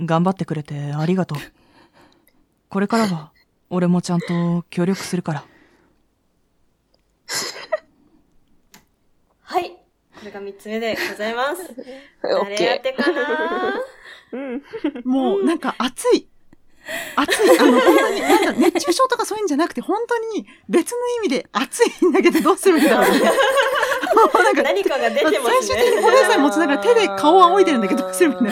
[0.00, 1.38] 頑張ってくれてありがとう。
[2.68, 3.32] これからは
[3.70, 5.44] 俺もちゃんと協力するから。
[9.42, 9.77] はい。
[10.18, 11.62] これが三つ目でございます。
[12.22, 13.82] 誰ケ当てかな？
[14.32, 14.36] ー。
[14.36, 14.62] うん。
[15.04, 16.28] もう、なんか暑い。
[17.16, 17.58] 暑い。
[17.58, 23.20] あの、本当に、なんか熱中症とかそういうんじゃなくて、本当に別の意味で暑いんだけど、どうするんだろうね。
[24.14, 25.40] もうなんか、何かが出てますね。
[25.44, 28.46] 最終的に保冷剤持ちながら手で顔を仰いでるんだけど、どうするんだろ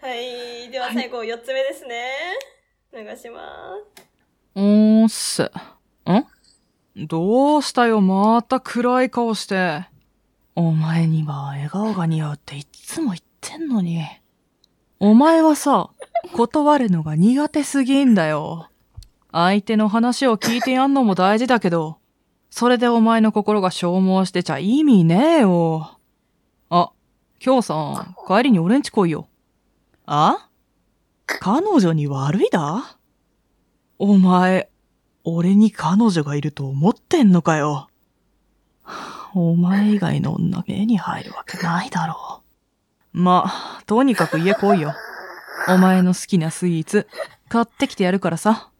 [0.00, 0.70] はい。
[0.70, 2.38] では最後、四つ目ですね。
[2.92, 4.02] お願いします。
[4.54, 5.42] おーっす。
[5.42, 5.48] ん？
[6.96, 9.86] どうしたよ、また暗い顔して。
[10.56, 14.04] お前には笑顔が似合うっていっつも言ってんのに。
[14.98, 15.90] お前はさ、
[16.34, 18.68] 断るのが苦手すぎんだよ。
[19.32, 21.98] 相手の話を聞いてやんのも大事だけど、
[22.50, 25.98] それでお前の心が消耗してちゃ意味ねえよ。
[26.68, 26.90] あ、
[27.42, 29.28] 今日さん、帰りに俺んち来いよ。
[30.06, 30.48] あ？
[31.26, 32.98] 彼女に悪いだ？
[34.00, 34.69] お前、
[35.34, 37.88] 俺に彼女がいると思ってんのかよ。
[39.34, 42.42] お前以外の女目に入るわけないだろ
[43.12, 43.18] う。
[43.18, 44.94] まあ、とにかく家来いよ。
[45.68, 47.06] お前の好きなスイーツ、
[47.48, 48.70] 買ってきてやるからさ。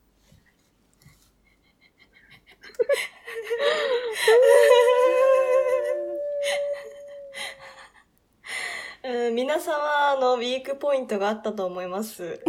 [9.03, 12.41] うん、皆様のウィークポイントがあったと思います。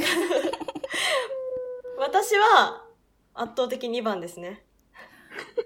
[1.98, 2.91] 私は
[3.34, 4.64] 圧倒的2番ですね。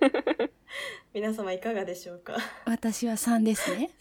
[1.14, 2.36] 皆様いかがでしょうか？
[2.66, 3.92] 私は3ですね。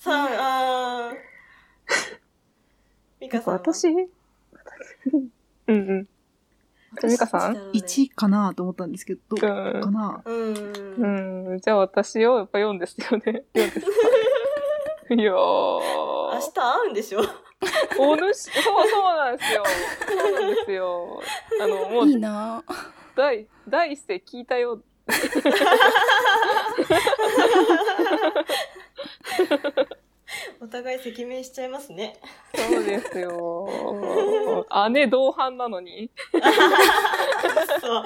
[0.00, 1.16] ?3、あー。
[3.20, 3.60] ミカさんは。
[3.60, 3.86] 私？
[3.92, 3.96] う
[5.18, 5.30] ん
[5.68, 6.04] うん。
[6.04, 10.22] じゃあミカさん？1かなと思ったんですけど、どううんかな？
[10.24, 11.50] うん。
[11.50, 11.58] うん。
[11.60, 13.44] じゃあ私をやっぱ4ですよね。
[13.54, 13.86] 4ですか。
[15.14, 15.34] いやー。
[15.36, 17.20] 明日会うんでしょ？
[17.98, 19.64] お主、 そうそうなんですよ。
[20.06, 21.22] そうなんですよ。
[21.60, 22.62] あの、もう、いいな
[23.14, 24.82] 第、第一声聞いたよ。
[30.60, 32.18] お互い赤面しちゃいますね。
[32.54, 34.66] そうですよ。
[34.90, 36.10] 姉同伴なのに。
[37.80, 38.04] そう。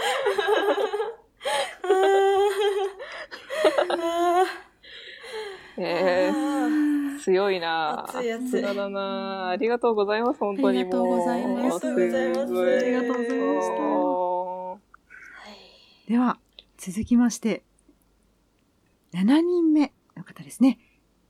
[5.83, 6.90] えー、
[7.23, 10.85] 強いな熱い熱いさすがだなありがとうございます、本当にもう。
[10.85, 12.41] ありがとうございますありがとうございます。
[12.41, 13.69] ありがとうございまし
[16.07, 16.39] たでは、
[16.79, 17.63] 続きまして、
[19.13, 20.79] 7人目の方ですね。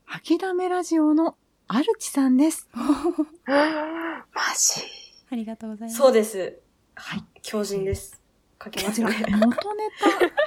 [0.05, 1.35] 吐きだめラジオの
[1.67, 2.69] アルチさんです。
[2.73, 4.25] マ
[4.57, 4.81] ジ
[5.29, 5.97] ありがとうございます。
[5.97, 6.59] そうです。
[6.95, 7.23] はい。
[7.41, 8.21] 強靭です。
[8.63, 9.25] 書きまこちら、すね。
[9.37, 9.89] 元ネ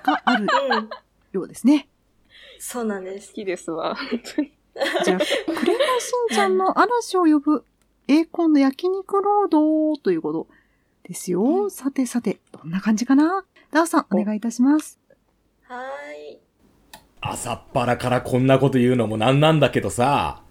[0.02, 0.90] タがあるうん。
[1.32, 1.88] ようですね。
[2.58, 3.28] そうなんです。
[3.28, 3.96] 好きですわ。
[5.04, 5.18] じゃあ、
[5.54, 7.64] クレヨンしんちゃんの嵐を呼ぶ
[8.08, 10.46] 栄光の焼肉ロードということ
[11.04, 11.70] ですよ。
[11.70, 13.44] さてさて、どんな感じかな？
[13.70, 15.00] ダオさん、お願いいたします。
[15.62, 16.38] はーい。
[17.20, 20.43] 朝っぱらからこんなこと言うのもなんなんだけどさ。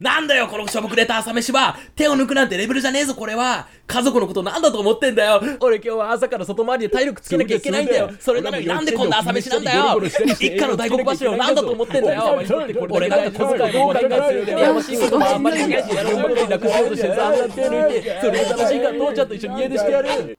[0.00, 1.76] なんだよ、このしょぼくれた朝飯は。
[1.94, 3.68] 手を抜くなんてレベルじゃねえぞ、これは。
[3.86, 5.42] 家族のことなんだと思ってんだよ。
[5.60, 8.10] 俺今日は朝から外回りで体力つけなきゃいけないんだよ。
[8.18, 10.00] それなのになんでこんな朝飯なんだよ。
[10.02, 12.42] 一家の大黒柱をなんだと思ってんだよ。
[12.88, 14.98] 俺なんか小遣いももらいがする羨ましい。
[14.98, 19.60] こともあんまりやるばっかりなくしようとしてさいてそれで楽しいから父ちゃんと一緒に。
[19.60, 20.38] 家出してやる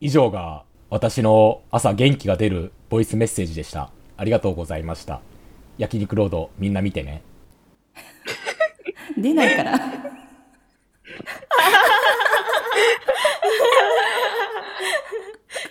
[0.00, 3.90] 以上が私の朝元気が出るボイスメッセージでした。
[4.16, 5.20] ありがとうございました。
[5.76, 7.20] 焼肉ロードみんな見てね
[9.16, 9.72] 出ないから。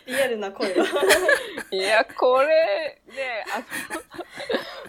[0.07, 0.83] リアルな声が。
[1.71, 3.65] いや、これ、ね、あの、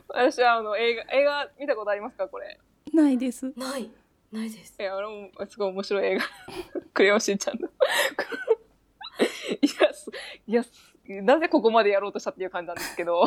[0.08, 2.58] 私はあの、映画、映画見たことありますかこれ？
[2.92, 3.52] ないです。
[3.56, 3.90] ない。
[4.32, 4.74] ないです。
[4.78, 6.24] いや、俺も、すごい面白い映画。
[6.94, 7.68] クレヨンしんちゃんの。
[9.60, 10.10] いや、す
[10.46, 10.70] いや、す
[11.08, 13.24] なぜここまでやろうとしたっていう感じなんですけど。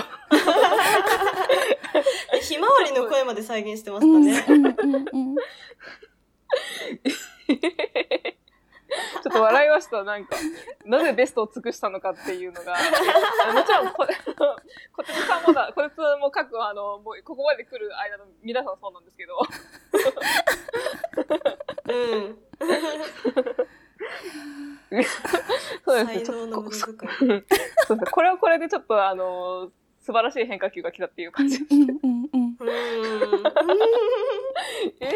[2.34, 4.44] え ひまわりの声まで再現してましたね。
[9.22, 10.36] ちょっと笑いました、なんか。
[10.86, 12.76] なぜベストを尽くしたのかっていうのが。
[12.76, 12.80] あ
[13.54, 14.08] もちろんこ、
[14.94, 19.39] こてつさんもだ、こてつも各、あの、もう、ここまで来る間の皆さんそうなんですけど。
[21.88, 22.39] うん。
[25.86, 26.25] そうですね。
[26.25, 27.43] ちょっとこ そうですね。
[28.12, 31.60] これはこれでちょっと、あの、素晴らしい変化球が来たっていう感じ。
[35.02, 35.12] え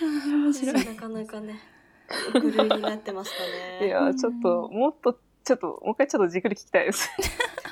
[0.00, 0.74] 面白い。
[0.84, 1.58] なかなかね、
[2.32, 3.88] 狂いになってましたー、いね。
[3.88, 7.10] や、ちょっと、もっと、ちょっと、もう一回ちょっとじっくり聞きたいです。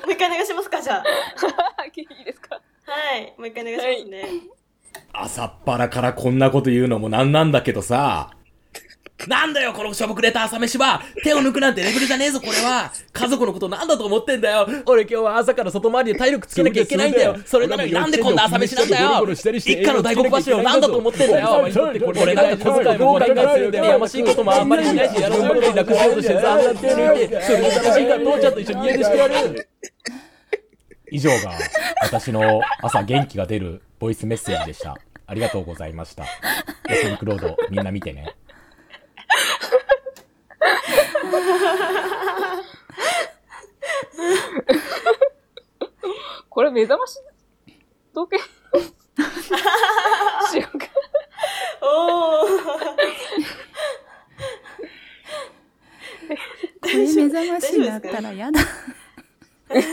[0.05, 1.05] もう一回お願いしますか、じゃあ。
[1.85, 2.61] いいですか？
[2.87, 3.35] はい。
[3.38, 4.25] もう一回お願いしますね。
[5.12, 8.31] 朝っぱらからこんなこと言うのもなんなんだけどさ。
[9.26, 11.02] なんだよ、このしょぼくれた朝飯は。
[11.24, 12.92] 手を抜くなんてレベルじゃねえぞ、これは。
[13.14, 14.68] 家族のことなんだと思ってんだよ。
[14.85, 17.37] 俺今日は朝から外回りで体力つけなきゃいけないんだよ。
[17.46, 19.26] それなのになんでこんな朝飯なんだよ。
[19.26, 21.66] 一家の大黒柱をなんだと思ってんだよ。
[22.14, 26.14] 俺なんか小遣いももらいがする羨ましいこともあんまりしないしやるばっかりなくしよう。
[26.14, 27.37] としてさそれで。
[27.37, 29.68] 楽しいから父ちゃんと一緒に家出してやる。
[31.11, 31.52] 以上が
[32.02, 34.98] 私の朝元気が出るボイスメッセージでした。
[35.26, 36.26] ありがとうございました。
[36.88, 38.35] 焼肉ロードみんな見てね。
[46.49, 47.19] これ目覚まし
[48.14, 48.40] 時計？
[50.51, 50.87] しようか。
[51.83, 52.49] おー。
[56.81, 58.59] これ目覚ましになったらやだ。
[59.69, 59.88] うるせ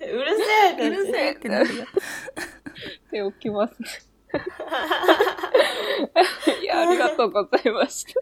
[0.00, 0.10] え。
[0.10, 0.42] うるせ
[0.82, 1.86] えうるせえってなるよ。
[3.10, 3.74] 手置きます。
[6.60, 8.12] いや、ありがとうございました。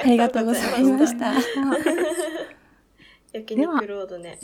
[0.00, 1.32] ありがとうございました。
[3.32, 4.38] 焼肉ロードね。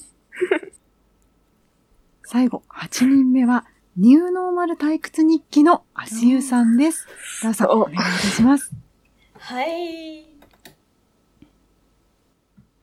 [2.24, 7.06] 最後、8人目は、ニューノーマル退屈日記の足湯さんです。
[7.42, 8.72] どうぞ、お願いいたします。
[9.38, 10.26] はい。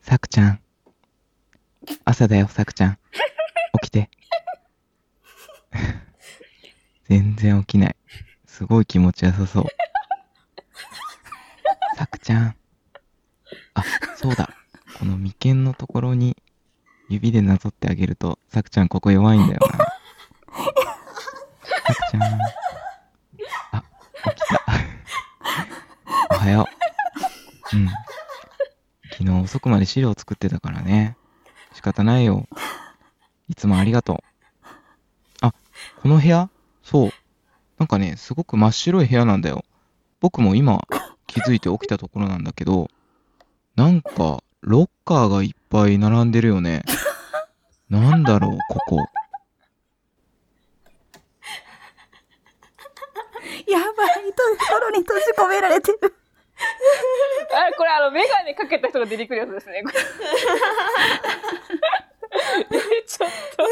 [0.02, 0.62] さくちゃん。
[2.06, 2.98] 朝だよ、さくちゃん。
[3.82, 4.10] 起きて。
[7.10, 7.96] 全然起きない。
[8.46, 9.66] すごい気持ちよさそう。
[11.98, 12.56] さくちゃん。
[13.74, 13.84] あ、
[14.16, 14.50] そうだ。
[15.00, 16.38] この眉間のところに
[17.10, 19.68] 指でなぞってあげると、さくちゃんここ弱いんだよな。
[19.68, 19.86] さ
[21.94, 22.24] くちゃん。
[23.72, 23.84] あ、
[24.24, 24.64] 起きた。
[26.32, 26.68] おはよ
[27.74, 27.78] う。
[27.78, 27.88] うん。
[29.12, 31.18] 昨日遅くまで資料作ってたからね。
[31.74, 32.48] 仕方ないよ。
[33.48, 34.18] いつもありがとう。
[35.42, 35.54] あ、
[36.02, 36.50] この部屋？
[36.84, 37.12] そう。
[37.78, 39.66] なんかね、すごく真っ白い部屋なんだよ。
[40.20, 40.86] 僕も今
[41.28, 42.90] 気づいて起きたところなんだけど、
[43.76, 46.84] なんかロッカーがいっぱい並んでるよね。
[47.90, 48.98] なんだろう、ここ。
[53.68, 54.44] やばい、と
[54.74, 56.16] ころに閉じ込められてる。
[57.54, 59.84] あれ、これあの、メガネかけた人が出てくるやつですね。
[59.84, 59.96] これ
[63.08, 63.68] ちょっと。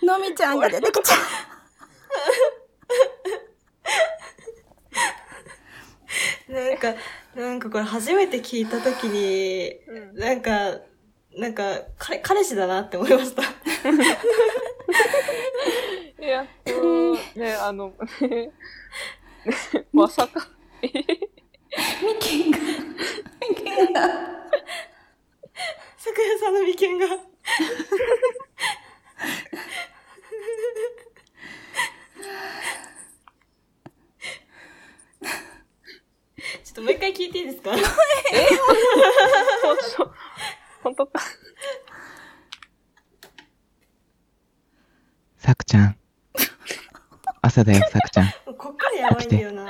[0.06, 1.16] のみちゃんが出てきちゃ
[6.48, 6.94] なんか、
[7.34, 9.76] なんかこれ初めて聞いたときに、
[10.14, 10.80] なんか、
[11.38, 13.42] なんか、彼、彼氏だなって思いました。
[16.20, 18.50] いや、うんね、あの、ね、
[19.94, 20.48] まさか、
[20.82, 20.92] えミ
[22.18, 24.02] ケンが、ミケンが、
[25.96, 27.06] 咲夜さんの眉間が。
[36.64, 37.70] ちょっともう一回聞いていいですか？
[37.74, 37.76] え？
[39.62, 40.12] 本当
[40.82, 41.20] 本当か。
[45.36, 45.96] さくちゃん。
[47.42, 48.32] 朝だよ、さくちゃん。
[48.56, 49.66] こっからやばいんだよな。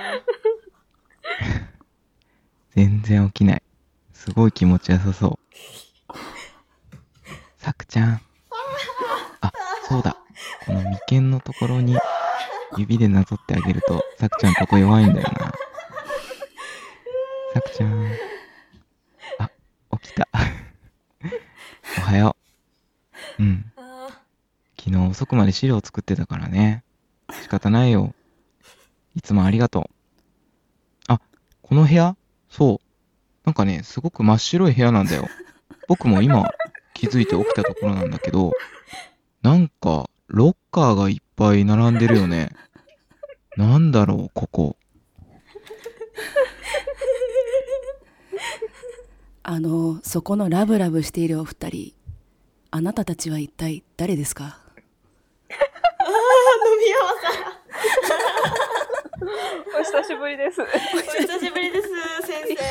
[2.74, 3.62] 全然起きない。
[4.12, 5.38] すごい気持ちよさそ
[6.08, 6.14] う。
[7.58, 8.20] さくちゃん。
[9.40, 9.52] あ、
[9.88, 10.16] そうだ。
[10.66, 11.96] この眉間のところに
[12.76, 15.52] 指でなぞってあげると、さくちゃんここ弱いんだよな。
[17.52, 18.06] さくちゃん。
[19.38, 19.50] あ、
[20.00, 20.28] 起きた。
[21.98, 22.36] おはよ
[23.38, 23.42] う。
[23.42, 23.64] うん。
[24.78, 26.84] 昨日遅くまで資料作ってたからね。
[27.42, 28.14] 仕方ないよ。
[29.16, 29.84] いつもありがとう。
[31.08, 31.20] あ、
[31.62, 32.16] この部屋？
[32.48, 32.86] そう。
[33.44, 35.28] なんかね、すごく真っ白い部屋なんだよ。
[35.88, 36.48] 僕も今
[36.94, 38.52] 気づいて起きたところなんだけど、
[39.42, 42.50] なんかロッカーがいっぱい並んでるよね。
[43.56, 44.76] なんだろう、ここ。
[49.52, 51.92] あの、そこのラブラブしているお二人、
[52.70, 54.44] あなたたちは一体誰ですか？
[54.44, 56.06] ああ、
[56.68, 57.50] 飲み山さん。
[59.80, 60.62] お久しぶりです。
[60.62, 61.88] お久しぶりです、
[62.28, 62.62] 先生。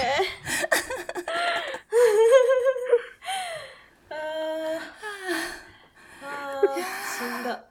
[4.11, 4.79] あ ー
[6.23, 6.67] あー、
[7.17, 7.65] 死んだ。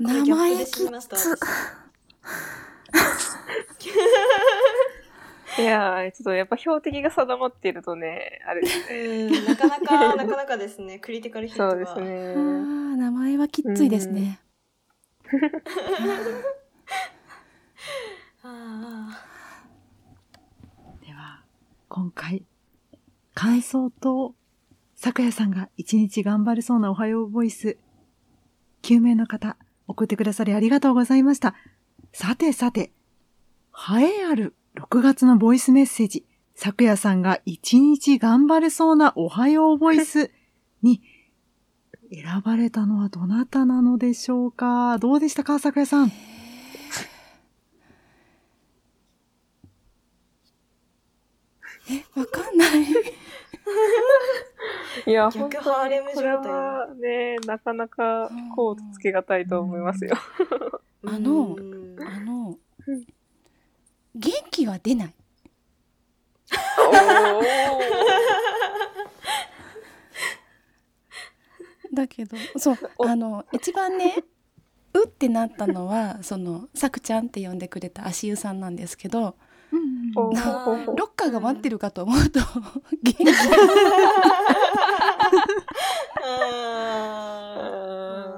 [0.00, 1.16] 名前で死にました。
[1.16, 1.28] 私
[5.58, 9.02] いやー、ちょっとやっぱ標的が定まっているとね、あれですね。
[9.26, 11.70] うん、なかなか、 なかなかですね、クリティカルヒットは。
[11.70, 12.34] そうですね。
[12.96, 14.40] 名前はきっついですね。
[18.42, 19.20] あ
[21.06, 21.44] では、
[21.88, 22.44] 今回、
[23.34, 24.34] 感想と、
[24.96, 27.78] 咲夜さんが一日頑張れそうなおはようボイス、
[28.82, 31.54] 9名の方、送ってくださりありがとうございました。
[32.12, 32.92] さてさて、
[33.98, 40.30] 栄えある6月のボイスメッセージ、咲夜さんが一日頑張れそうなおはようボイス
[40.82, 41.00] に
[42.12, 44.98] 選ばれたのはどなたなのでしょうか？
[44.98, 46.12] どうでしたか咲夜さん？
[51.90, 52.68] え、わかんない。
[55.06, 60.16] いや、逆本当ハーレムこれ状態だはね、なかなかコートつけがたいと思いますよ。
[61.06, 61.56] あの、
[62.00, 62.56] あの、
[64.14, 65.14] 元気は出ない。
[71.92, 74.24] だけど、そう、あの、一番ね、
[74.92, 79.36] うってなったのは、その、さくちゃんって呼んでくれた足湯さんなんですけど、
[80.14, 82.40] ロッカーが待ってるかと思うと、
[83.02, 83.24] 元気。
[83.24, 83.30] うん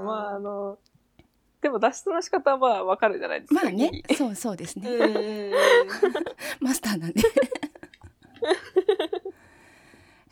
[0.05, 0.79] まあ、あの、
[1.61, 3.63] でも脱出の仕方はまあわかるじゃないですか。
[3.63, 4.89] まあね、そうそうですね。
[6.61, 7.21] マスターなんで。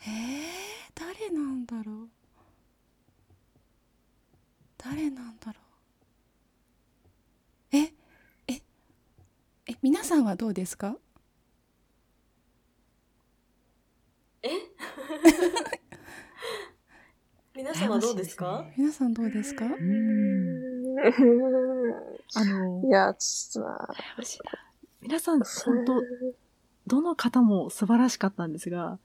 [0.07, 0.11] えー、
[0.93, 2.09] 誰なんだろう。
[4.77, 5.59] 誰なんだろ
[7.73, 7.75] う。
[7.77, 7.93] え、
[8.47, 8.61] え、
[9.67, 10.95] え、皆さんはどうですか？
[14.43, 14.49] え？
[17.55, 18.65] 皆様どうですか？
[18.77, 19.65] 皆さんどうですか？
[19.65, 19.69] あ
[22.43, 23.87] の、いや、ちょっとな、
[25.01, 25.93] 皆さん、本当
[26.87, 28.99] どの方も素晴らしかったんですが、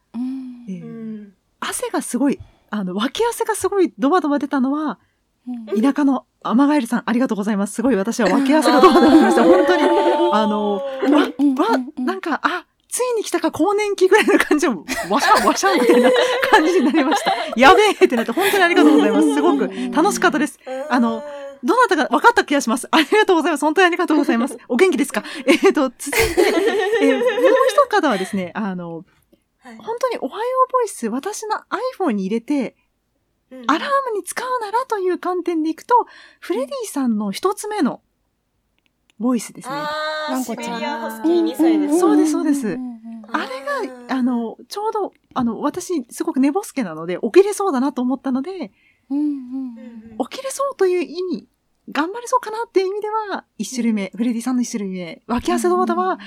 [0.68, 1.30] えー
[1.62, 2.40] 汗がすごい、
[2.70, 4.98] あの、脇汗がすごいドバドバ出たのは、
[5.80, 7.74] 田舎のアマガエルさん、ありがとうございます。
[7.74, 9.44] すごい私は脇汗がドバドバ出ました。
[9.44, 9.82] 本当に、
[10.32, 10.82] あの、わ、わ、
[12.02, 16.10] なんか、あ、ついに来たか更年期ぐらいの感じを、わしゃわしゃみたいな
[16.50, 17.32] 感じになりました。
[17.56, 19.34] やべえってなって、本当にありがとうございます。
[19.34, 20.58] すごく楽しかったです。
[20.88, 21.22] あの、
[21.62, 22.88] どなたか分かった気がします。
[22.90, 23.60] ありがとうございます。
[23.62, 24.56] 本当にありがとうございます。
[24.68, 25.22] お元気ですか？
[25.46, 26.52] えっ、と、続いて、
[27.02, 27.24] えーもう
[27.68, 29.04] 一方はですね、あの、
[29.62, 31.56] 本当におはようボイス、私の
[31.98, 32.76] iPhone に入れて、
[33.66, 36.06] アラームに使うならという観点でいくと、
[36.40, 38.00] フレディさんの一つ目の
[39.20, 39.74] ボイスですね。
[39.74, 41.98] あー、シベリアンハスキー2歳です。
[42.00, 42.78] そうです、そうです。
[43.32, 43.46] あれ
[44.08, 48.72] が、あの、ちょうど、あの、私、すごく寝ぼすけなので、起きれそうだなと思ったので、
[50.30, 51.46] 起きれそうという意味、
[51.92, 56.18] 頑張れそうかなっていう意味では、一種類目、フレディさんの一種類目、脇汗ドーダは、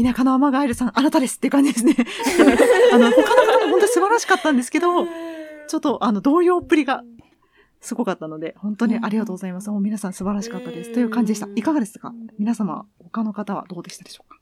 [0.00, 1.96] 田舎のアマガエルさん、あなたですって感じですね。
[2.92, 7.02] あの、他の方も本当に素晴らしかったんですけど、ちょっと、あの、動揺っぷりが、
[7.86, 9.70] すごかったので、本当にありがとうございます。
[9.70, 10.92] もう皆さん素晴らしかったです。
[10.92, 11.48] という感じでした。
[11.54, 12.12] いかがですか？
[12.38, 14.40] 皆様、他の方はどうでしたでしょうか？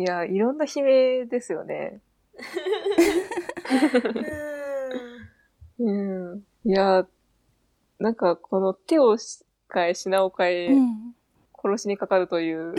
[0.00, 2.00] いや、いろんな悲鳴ですよね。
[5.78, 6.42] うん。
[6.64, 7.06] いや、
[7.98, 9.16] なんかこの手を
[9.72, 10.70] 変え、品を変え、
[11.60, 12.74] 殺しにかかるという、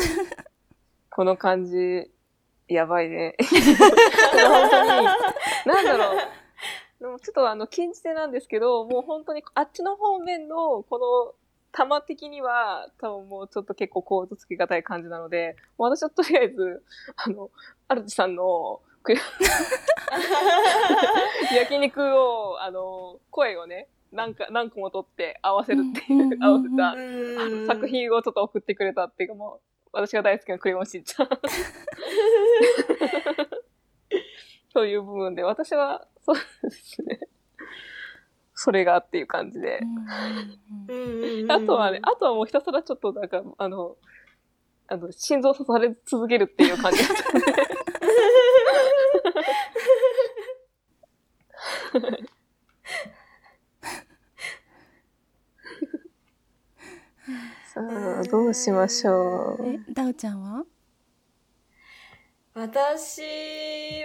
[1.11, 2.09] この感じ、
[2.67, 3.35] やばいね。
[3.43, 5.05] 本当に、
[5.65, 6.17] なんだろう。
[6.99, 11.33] でもちょっとあの、禁じ手なんですけど、もう本当にあっちの方面の、この、
[11.71, 16.83] 玉的には、多分もうちょっと結構コードつけがたい感じなので、私はとりあえず、
[17.15, 17.51] あの、
[17.87, 19.13] アルチさんの、く
[21.55, 31.29] 焼肉を、あの、声をね、何か、何個も取って合わせるっていう、合わせた、あの作品をちょっと送ってくれたっていうかもう、私が大好きなクレヨンしんちゃん。
[34.79, 37.19] という部分で、私は、そうですね。
[38.53, 39.81] それがっていう感じで。
[41.49, 43.97] あとはね、あとはもうひたすらちょっとなんか、あの、
[44.87, 47.41] あの、心臓刺され続けるっていう感じだったね。
[57.73, 59.67] さあ、どうしましょう。
[59.67, 60.63] え、ダウちゃんは？
[62.59, 63.21] 私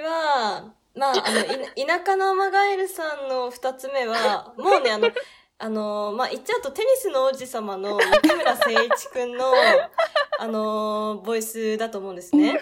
[0.01, 1.41] は、まあ、 あの、
[1.75, 5.11] い田舎のアマガエルさんの二つ目は、 もうね、あの、
[5.59, 9.53] あの、まあ、言っちゃうとテニスの王子様の雪村誠一くんの、
[10.39, 12.61] あの、ボイスだと思うんですね。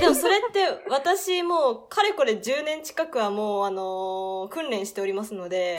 [0.00, 5.78] でもそれって私もうかれこれ10年近くはもうあの、訓練しておりますので、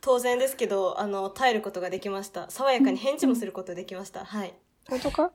[0.00, 2.48] 当然ですけど、あの、耐えることができました。
[2.50, 4.24] 爽やかに返事もすることができました。
[4.24, 4.54] はい。
[4.88, 5.30] 本当か？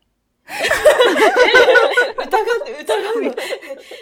[2.18, 3.32] 疑って、 疑うの。
[3.32, 3.36] い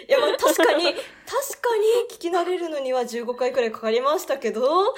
[0.08, 4.94] や、まあ確かに、確かに聞き慣れるのには15回くらいかかりましたけど、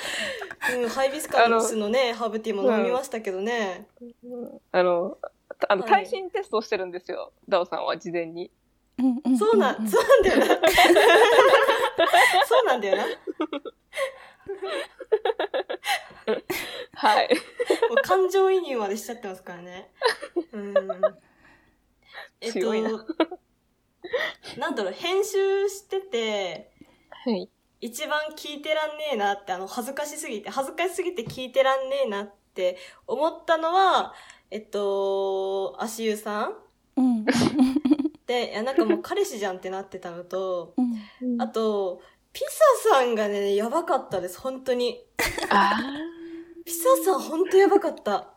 [0.74, 3.88] うん、ハイビスカスのね、ハーブティーも飲みましたけどね。
[4.72, 5.18] あの、
[5.68, 7.32] あの、はい耐震テストをしてるんですよ。
[7.48, 8.50] ダオさんは事前に。
[9.38, 10.46] そうなん、そうなんだよな。
[12.46, 13.04] そうなんだよな。
[16.94, 17.28] はい。
[17.88, 19.90] もう感情移入までしちゃってますからね。
[20.52, 20.74] うん。
[22.40, 23.06] えっとな、
[24.56, 26.70] なんだろう、編集してて、
[27.10, 27.48] はい。
[27.80, 32.76] 一番聞いてらんねえなって、あの、恥ずかしすぎて、恥ずかしすぎて聞いてらんねえなって
[33.06, 34.14] 思ったのは、
[34.50, 36.54] えっと、足湯さん
[36.96, 37.24] うん。
[38.26, 40.74] で、いや、なんかもう彼氏じゃんってなってたのと、
[41.38, 42.40] あと、ピ
[42.82, 45.04] サさんがね、やばかったです、本当に。
[46.64, 48.34] ピサさん本当やばかった。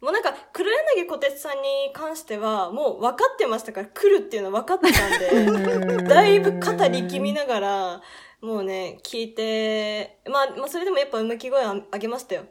[0.00, 8.02] もうなんか、黒柳小鉄さんに関しては、もう分かってましたから、来るっていうの分かってたんで、だいぶ肩力みながら、
[8.42, 12.44] もうね、聞いて、まあ、まあ、それでもやっぱうめき声あ上げましたよ。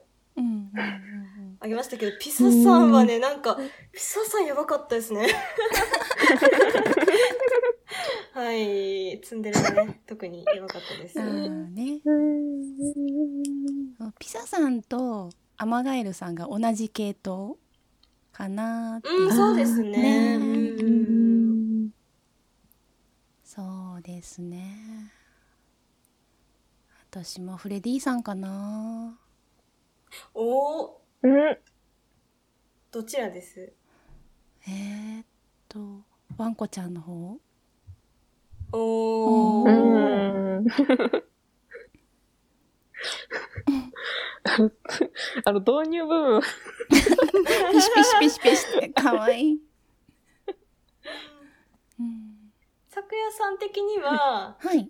[1.59, 3.57] あげましたけど、ピサさんはね、なんか、
[3.91, 5.27] ピサさんやばかったですね。
[8.33, 11.19] はい、ツンデレがね、特にやばかったです。
[11.19, 12.01] ね。
[14.19, 17.57] ピサさんとアマガエルさんが同じ系統
[18.31, 20.35] かなっていううん、そうですね。
[20.37, 21.89] うん
[23.43, 25.13] そうですね。
[27.09, 29.17] 私もフレディさんかな。
[30.33, 30.91] おー、
[31.23, 31.57] うん。
[32.91, 33.71] どちらです？
[34.67, 35.25] えー、っ
[35.69, 36.01] と、
[36.35, 37.37] ワンコちゃんの方
[38.73, 40.65] おー。
[45.43, 46.41] あの、導入部分。
[46.89, 49.59] ピシピシピシピシってかわいい。
[52.89, 54.89] 昨夜さん的には、はい。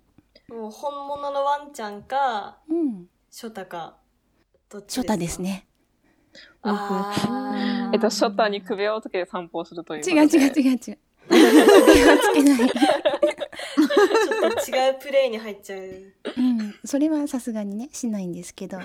[0.50, 3.08] もう本物のワンちゃんか、うん。
[3.32, 3.98] ショタか、
[4.70, 5.68] どっちショタですね。
[6.62, 10.04] あえっと、ショッターに首輪をつけて散歩をするという。
[10.04, 11.00] 違う違う違う違う。
[11.30, 12.58] 気はつけない。
[12.58, 15.80] ちょっと違うプレイに入っちゃう。
[15.80, 18.80] うん、それはさすがにね、しないんですけど。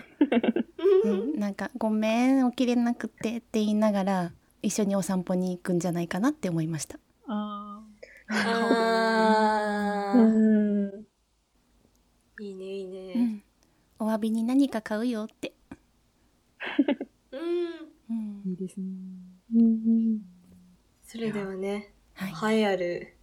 [1.05, 4.33] うん、なんか、ごめん、起きれなくてって言いながら、
[4.63, 6.99] 一緒にお散歩に行くんじゃないかなって思いました。
[7.27, 7.83] あ
[8.29, 11.01] あー。
[12.41, 13.13] いいね、いいね。
[13.17, 13.43] うん。
[13.99, 15.53] お詫びに何か買うよって。
[17.33, 18.43] うん。
[18.47, 18.87] いいですね。
[21.05, 21.93] それではね、
[22.27, 23.17] 栄えある、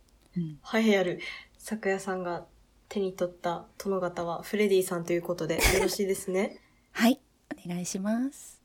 [0.73, 1.19] 栄えある、
[1.57, 2.45] 咲夜さんが
[2.89, 6.59] 手に取った殿方はフレディさんということでよろしいですね。
[6.93, 7.19] はい、
[7.65, 8.61] お願いします。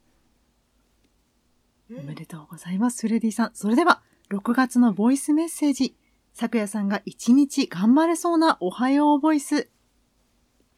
[1.91, 3.51] おめでとうございます、フレディさん。
[3.55, 5.97] それでは、6月のボイスメッセージ。
[6.33, 9.69] 昨夜さんが一日頑張れそうなおはようボイス。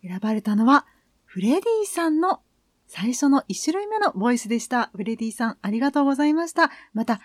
[0.02, 0.86] 選ばれたのは、
[1.24, 2.42] フレディさんの
[2.88, 4.90] 最初の1種類目のボイスでした。
[4.94, 6.70] フレディさん、ありがとうございました。
[6.92, 7.20] また、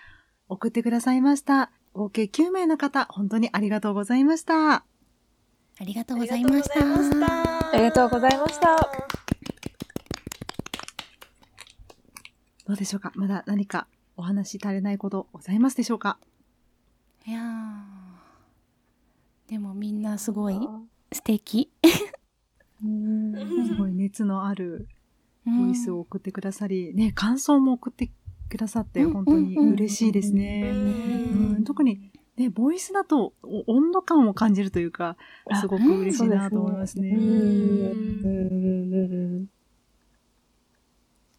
[0.48, 1.72] 送ってくださいました。
[1.92, 4.74] 合計9名の方、本当にありがとうございました。
[4.76, 4.84] あ
[5.80, 7.70] りがとうございました。
[7.72, 8.76] ありがとうございました。
[12.66, 13.12] どうでしょうか？
[13.16, 16.18] まだ何かお話し足りないことございますでしょうか？
[17.26, 20.54] いやーでもみんなすごい
[21.12, 21.70] 素敵。
[22.80, 24.88] すごい熱のある
[25.44, 28.10] ボイスを送ってくださり、ね、感想も送って
[28.50, 30.70] くださって本当に嬉しいですね。
[30.74, 30.76] う
[31.60, 35.16] ん特にね、ボイスだとお温度感を感じるというか、
[35.60, 37.10] すごく嬉しいなと思いますね。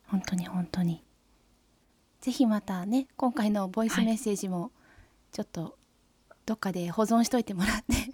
[0.06, 1.04] 本当に本当に。
[2.20, 4.72] ぜひまたね、今回のボイスメッセージも、
[5.32, 5.78] ちょっと、
[6.46, 8.12] どっかで保存しといてもらって。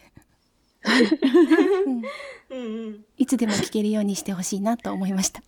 [3.17, 5.41] いつでも聞けるようにしてほしいなと思いました。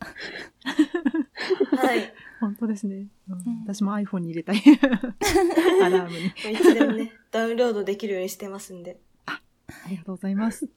[1.78, 2.14] はい。
[2.40, 3.08] 本当ですね。
[3.30, 4.62] うん私も iPhone に入れたい。
[5.84, 6.28] アラームに。
[6.28, 9.00] いつでもね、ダウンロードできるようにしてますんで。
[9.26, 9.42] あ
[9.90, 10.70] りがとうございます。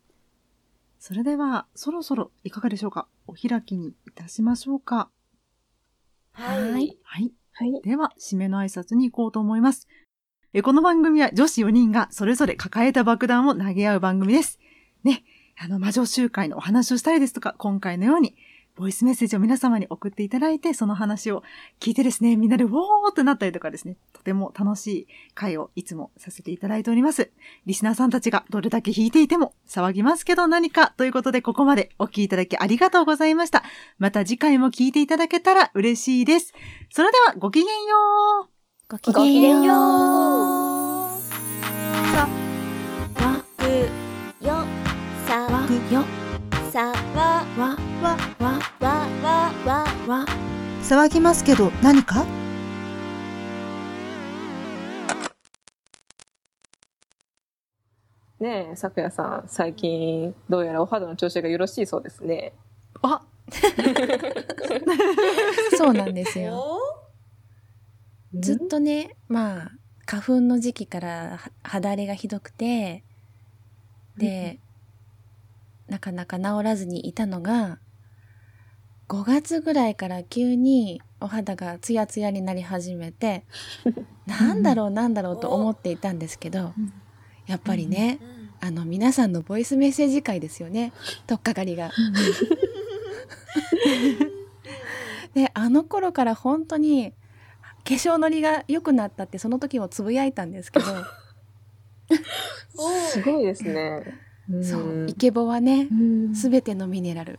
[0.98, 3.08] それでは、そろそろいかがでしょうか？
[3.26, 5.10] お開きにいたしましょうか。
[6.32, 6.98] はい。
[7.02, 7.32] はい。
[7.82, 9.86] では、締めの挨拶に行こうと思います。
[10.54, 14.58] えこの番組は女子4人がそれぞれ抱えた爆弾を投げ合う番組です。
[15.02, 15.24] ね。
[15.58, 18.34] あの、魔女集会のお話をしたりですとか、今回のように、
[18.74, 21.42] ボイスメッセージを皆様に送っていただいて、その話を
[21.78, 27.30] 聞いてですね、みんなでウォーってなったりとかですね、とても楽しい会をいつもさせていただいております。
[27.66, 33.62] リスナーさんたちがどれだけ弾いていても騒ぎますけど何かということでここまでお聞きいただきありがとうございました。
[33.98, 36.54] また次回も聞いていただけたら嬉しいです。
[36.90, 38.52] それではごきげんよう
[38.88, 39.76] ごきげんよう
[42.12, 42.28] さ、
[43.16, 43.64] わ、く、
[44.44, 44.64] よ、
[45.26, 46.31] さ、わ、よ、
[46.72, 50.26] さ、わ、わ、わ、わ、わ、わ、わ、わ。
[50.82, 52.24] 騒ぎますけど何か
[58.40, 62.54] ねえ、咲夜さん、最近、どうやらお肌の調子がよろしいそうですね。
[63.02, 63.20] あ
[65.76, 66.80] そうなんですよ。
[68.32, 69.72] ずっとね、まあ、
[70.06, 73.04] 花粉の時期からは肌荒れがひどくて、
[74.16, 74.58] で、
[75.92, 77.78] なかなか治らずにいたのが、
[79.10, 83.44] 5月ぐらいから急にお肌がツヤツヤになり始めて、
[84.26, 86.72] なんだろうなんだろうと思っていたんですけど、
[87.46, 88.20] やっぱりね、
[88.60, 90.94] あの皆さんのボイスメッセージ会ですよね、
[91.26, 91.90] とっかかりが。
[95.34, 97.16] で、あの頃から本当に化
[97.84, 100.86] 粧のりが良くなったってその時もつぶやいたんですけど、
[103.12, 104.31] すごいですね。
[104.62, 105.88] そう、イケボはね、
[106.34, 107.38] すべてのミネラル。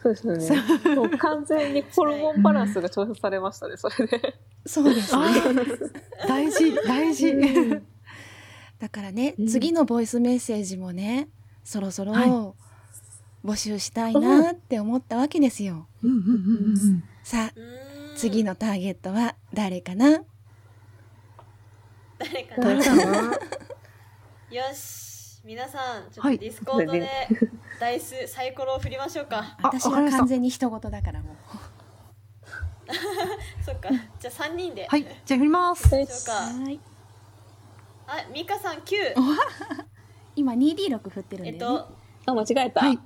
[0.00, 0.94] そうですよね。
[0.94, 4.34] もう完全にホルモンバランスが調節されましたね、それで。
[4.64, 5.22] そうですね。
[6.28, 7.34] 大事、大事。
[8.78, 11.28] だからね、次のボイスメッセージもね、
[11.64, 12.30] そろそろはい
[13.44, 15.88] 募集したいなって思ったわけですよ。
[17.22, 17.52] さあ、
[18.16, 20.22] 次のターゲットは誰かな？
[22.18, 23.22] 誰かな？
[24.50, 25.17] よし。
[25.44, 27.08] 皆さん、はいちょっとディスコードで
[27.80, 29.56] ダイス、サイコロを振りましょうか。
[29.62, 31.36] 私は完全に他人事だからもう。
[33.64, 33.88] そっか。
[34.18, 34.86] じゃあ3人で。
[34.86, 35.84] はい、じゃあ振ります。
[35.84, 36.32] 行きましょうか。
[36.64, 36.80] はい。
[38.06, 39.14] あ、ミカさん9。
[40.34, 41.84] 今 2D6 振ってるんえっだよね。
[42.26, 42.82] あ、間違えた。
[42.82, 42.98] 間違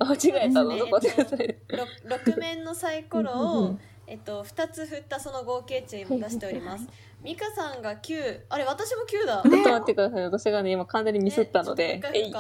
[0.49, 0.77] えたの。
[0.77, 6.87] どこで6面のサイコロをうんうん、えっと、2つ振ったその合計値も出しております。
[7.23, 8.41] ミカさんが9。
[8.49, 9.43] あれ、私も9だ。
[9.43, 10.25] ちょっと待ってください。
[10.25, 12.01] 私がね、今完全にミスったので。
[12.13, 12.25] えい。
[12.25, 12.33] うん。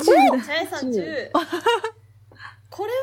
[0.00, 1.30] チャイさん10。
[2.70, 2.98] これは？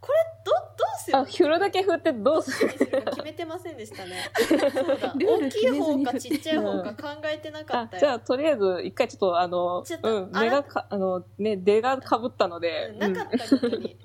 [0.00, 0.08] こ
[0.44, 0.58] ど、ど
[0.96, 1.18] うする？
[1.18, 2.70] あ、振るだけ振ってどうする？
[2.70, 4.16] 決めてませんでしたね。
[5.14, 8.00] 大きい方かちっちゃい方か考えてなかったよ。
[8.00, 12.94] じゃあ、とりあえず、一回ちょっと、あの、ちょっとうん、目がか、あの、ね、出が被ったので。
[12.98, 13.96] なかったことに。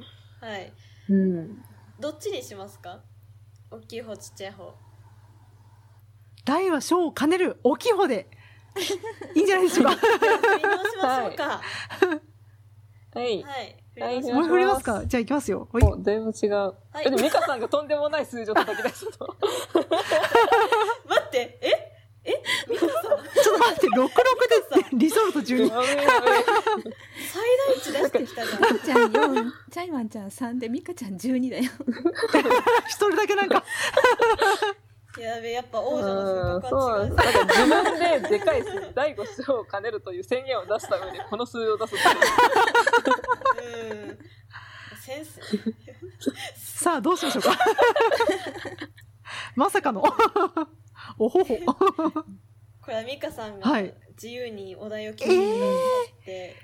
[0.41, 0.73] はい。
[1.09, 1.63] うん。
[1.99, 2.99] どっちにしますか？
[3.71, 4.73] 大きい方、ちっちゃい方。
[6.45, 8.27] 大は小を兼ねる大きい方で。
[9.35, 9.95] いいんじゃないでしょうか？
[9.95, 10.07] 振
[10.57, 11.61] り直しましょうか。
[13.13, 13.43] はい。
[13.43, 13.77] はい。
[13.97, 15.05] はい、もう振りますか？
[15.05, 15.69] じゃあ行きますよ。
[15.71, 15.83] はい。
[15.83, 16.73] おだいぶ違う。
[16.99, 19.35] え、でも、ミカさんがとんでもない数字を叩き出すと。
[21.07, 21.84] 待って、え？
[22.25, 22.33] え？
[22.69, 22.93] ミカさん
[23.43, 25.69] ちょっと待って、66でリゾルト12。
[25.69, 25.83] 最大
[27.79, 28.59] 値出してきたじゃん。
[28.79, 31.63] ちゃん4、チャイワンちゃん3で、ミカちゃん12だよ。
[32.87, 33.63] 一人だけなんか。
[35.19, 37.15] やべ、やっぱ王者の風格そうは違う。
[37.69, 42.03] なん自分ででかい数、第五章を兼ねるという宣言を出した上で、この数字を出すって
[43.61, 43.63] い
[44.01, 44.07] う。
[44.09, 44.17] うん。
[44.99, 45.39] センス。
[46.55, 47.57] さあ、どうしましょうか。
[49.55, 50.03] まさかの。
[51.17, 51.55] おほほ。
[51.55, 52.25] こ
[52.87, 55.71] れはミカさんがはい自由にお題を決めてくださ
[56.21, 56.55] って、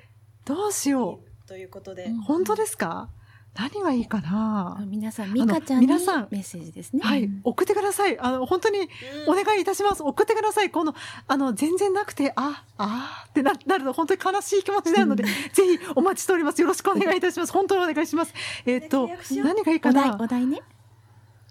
[0.46, 2.06] どうしよということで。
[2.06, 2.16] う。
[2.22, 3.10] 本当ですか？
[3.54, 4.82] 何がいいかな？
[4.88, 7.02] 皆さん、ミカちゃんにメ皆さんッセージですね。
[7.04, 7.30] はい。
[7.44, 8.18] 送ってください。
[8.18, 8.88] あの、本当に
[9.28, 10.02] お願いいたします。
[10.04, 10.72] 送ってください。
[10.72, 10.96] この、
[11.28, 15.30] あの、全然なくて、あ、あーってななると本当に悲しい気持ちになるので、ぜ
[15.78, 16.62] ひお待ちしております。
[16.62, 17.52] よろしくお願いいたします。
[17.52, 18.34] 本当にお願いします。
[18.66, 19.10] えーっと、
[19.44, 20.18] 何がいいかな？
[20.22, 20.62] お題ね。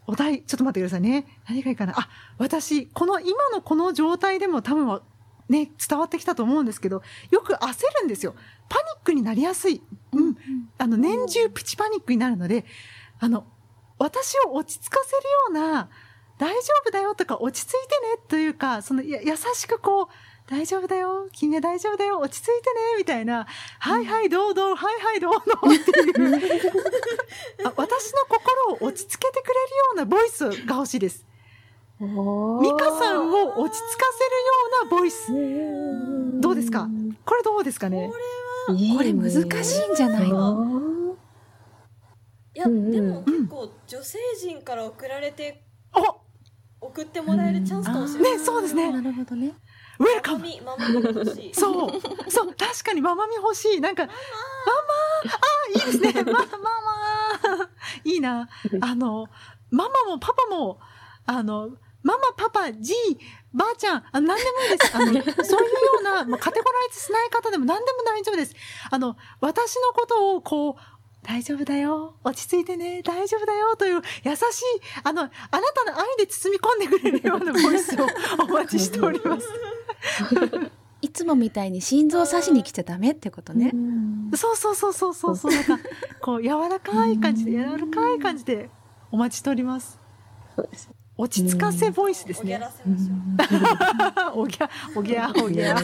[0.07, 1.27] お題、ちょっと待ってくださいね。
[1.49, 1.95] 何がいいかな。
[1.99, 5.03] あ、私、この今のこの状態でも多分は、
[5.49, 7.59] ね、伝わってきたと思うんですけど、よく焦
[8.01, 8.35] るんですよ。
[8.69, 9.83] パニックになりやすい。
[10.13, 10.37] うん。
[10.79, 12.65] あの、年中プチパニックになるので、
[13.19, 13.45] あの、
[13.99, 15.23] 私を落ち着かせる
[15.57, 15.89] ような、
[16.39, 17.79] 大丈夫だよとか、落ち着いて
[18.17, 20.07] ねというか、その、や優しくこう、
[20.51, 23.47] 大丈夫だよ、君は大丈夫だよ、落ち着いてね、みたいな、
[23.79, 25.39] はいはい、どうどう、はいはい、どうど
[25.71, 26.37] うっていう、
[27.65, 31.25] あ私の心を落ち着けてくれるようなボイスが欲しいです。
[32.01, 36.41] ミカさんを落ち着かせるようなボイス。
[36.41, 36.89] どうですか？
[37.25, 38.11] これどうですかね？
[38.67, 41.15] これ難しいんじゃないの？
[42.55, 45.63] いや、でも結構女性陣から送られて、
[46.81, 48.33] 送ってもらえるチャンスかもしれない。
[48.33, 48.91] ね、そうですね。
[48.91, 49.55] なるほどね。
[50.01, 51.55] ウェルカムママみ欲しい。
[51.55, 52.01] そう。
[52.31, 52.55] そう。
[52.55, 53.81] 確かにママみ欲しい。
[53.83, 54.15] なんか、ママ
[55.27, 55.39] あ、
[55.69, 56.25] いいですね。
[56.25, 57.69] マママ
[58.05, 58.49] いいな。
[58.81, 59.27] あの、
[59.71, 60.81] ママもパパも、
[61.27, 61.69] あの、
[62.03, 62.97] ママ、パパ、じい、
[63.53, 64.97] ばあちゃん、あ何でもいいです。
[64.97, 65.31] あの、そういうよ
[66.01, 68.55] うな、まあ、カテゴライズしない方でも何でも大丈夫です。
[68.91, 70.75] あの、私のことを、こう、
[71.23, 72.17] 大丈夫だよ。
[72.25, 73.03] 落ち着いてね。
[73.03, 73.77] 大丈夫だよ。
[73.77, 74.43] という優しい、
[75.05, 75.31] あの、あな
[75.75, 78.07] たの愛で包み込んでくれるようなボイスを
[78.43, 79.47] お待ちしております。
[81.03, 83.73] いつもみたいに心臓刺しに来ちゃダメってことね。
[84.35, 85.53] そうそうそうそうそうそう。
[85.53, 85.79] なんか、
[86.21, 88.69] こう、柔らかい感じで、柔らかい感じで
[89.11, 89.99] お待ちしております。
[90.55, 90.91] そうです。
[91.21, 92.59] 落ち着かせボイスですね。
[94.35, 95.77] おぎゃ、おぎゃ、おぎゃ。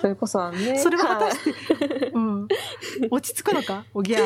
[0.00, 0.78] それこそね。
[0.78, 2.48] それは果たして、うん。
[3.10, 3.84] 落ち着くのか？
[3.92, 4.20] おぎゃ。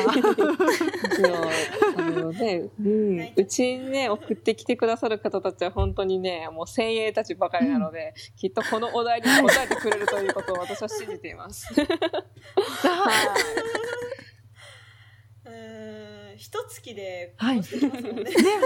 [1.97, 11.73] あのね、うん、うちにね、送ってきてくださる方たちは本当にね、もう精鋭たちばかりなので、きっとこのお題に答えてくれるということを私は信じています。
[11.73, 11.87] うーん、
[16.45, 17.55] 一月ではい。
[17.55, 17.63] ね。
[17.63, 17.67] ね、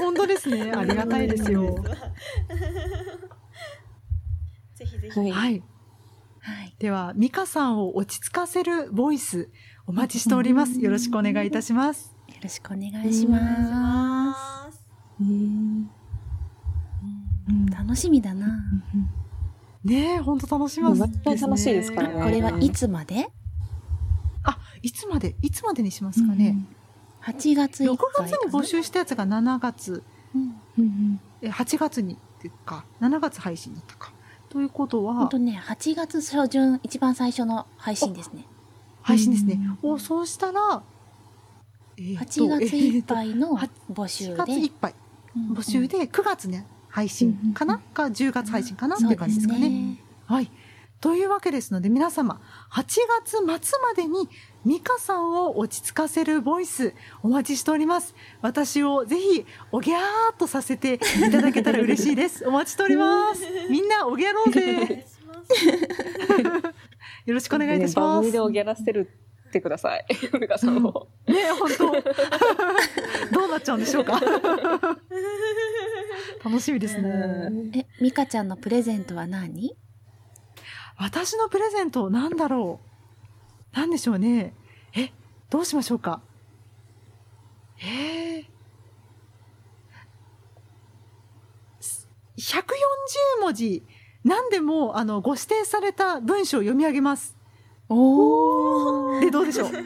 [0.02, 0.70] 本当ですね。
[0.74, 1.82] ありがたいですよ。
[4.76, 5.32] ぜひぜひ。
[5.32, 5.64] はい。
[6.78, 9.50] では、ミカさんを落ち着かせるボイス、
[9.88, 10.82] お待ちしております。
[10.82, 12.14] よろしくお願いいたします。
[12.28, 14.86] よろしくお願いします。
[15.22, 15.90] うん
[17.72, 18.62] 楽しみだな。
[19.86, 23.30] ねえ、本当楽しみます、絶対楽しいですからねこれはいつまで？
[24.44, 26.58] あ、いつまで、いつまでにしますかね。
[27.30, 30.04] 8月いっ6ぱい月に募集したやつが7月、
[31.42, 34.12] え8月にっていうか、7月配信だったか。
[34.50, 38.46] ということは、本当ね、8月初旬、一番最初の配信ですね。
[39.02, 39.60] 配信ですね。
[39.82, 40.84] お、そうしたら、
[41.98, 43.58] えーと8月いっぱいの
[43.92, 44.34] 募集で。
[44.36, 44.96] 8月いっぱい。
[45.54, 47.78] 募集で9月ね、配信かな？
[47.78, 48.96] か10月配信かな？
[48.96, 50.02] っていう感じですかね。
[50.26, 50.52] はい。
[51.02, 52.84] というわけですので皆様、8
[53.24, 54.28] 月末までに
[54.66, 56.94] ミカさんを落ち着かせるボイス
[57.24, 58.14] お待ちしております。
[58.42, 60.02] 私をぜひおぎゃー
[60.34, 61.00] っとさせてい
[61.32, 62.46] ただけたら嬉しいです。
[62.50, 63.42] お待ちしております。
[63.70, 65.06] みんなおぎゃろうぜ。
[67.26, 68.20] よろしくお願いいたし番ます。
[68.22, 69.10] 組でおギャラしてる
[69.48, 70.06] ってください。
[70.40, 71.08] ミカさんを。
[71.28, 71.92] ね本当
[73.40, 74.20] どうなっちゃうんでしょうか
[76.44, 77.10] 楽しみですね。
[77.76, 79.76] え、ミカちゃんのプレゼントは何？
[80.98, 82.89] 私のプレゼントなんだろう
[83.74, 84.54] なんでしょうね。
[84.96, 85.12] え、
[85.50, 86.22] どうしましょうか。
[87.82, 88.46] ええ
[92.40, 93.84] 140文字。
[94.24, 97.38] 何でも、あの、ご指定された文章を読み上げます。
[97.90, 99.68] おで、どうでしょう。
[99.70, 99.84] あの、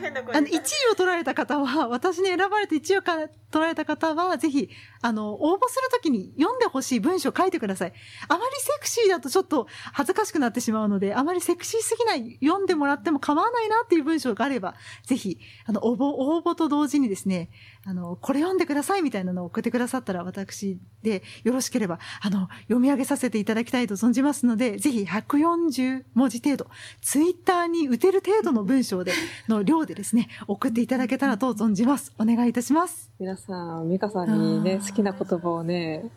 [0.47, 0.59] 1位
[0.91, 3.15] を取られた方は、私に選ばれて1位をか
[3.53, 4.67] 取られた方は、ぜひ、
[5.01, 7.93] あの、応募するときに読んでほしい文章を書いてください。
[8.27, 14.73] あまりセクシーだとちょっと恥ずかしくなってしまうので、あまりセクシーすぎない、読んでもらっても構わないなっていう文章があれば、
[15.05, 15.37] ぜひ、
[15.67, 17.51] あの、応募、応募と同時にですね、
[17.85, 26.67] あの、これ読んでくださいみたいなのを送ってくださったら、私でよろしければ、あの、読み上げさせていただきたいと存じますので、ぜひ140文字程度、
[27.01, 29.13] ツイッターに打てる程度の文章で、
[29.47, 32.13] の量でですね、送っていただけたらと存じます。
[32.17, 33.11] お願いいたします。
[33.19, 36.09] 皆さん、ミカさんにね、好きな言葉をね、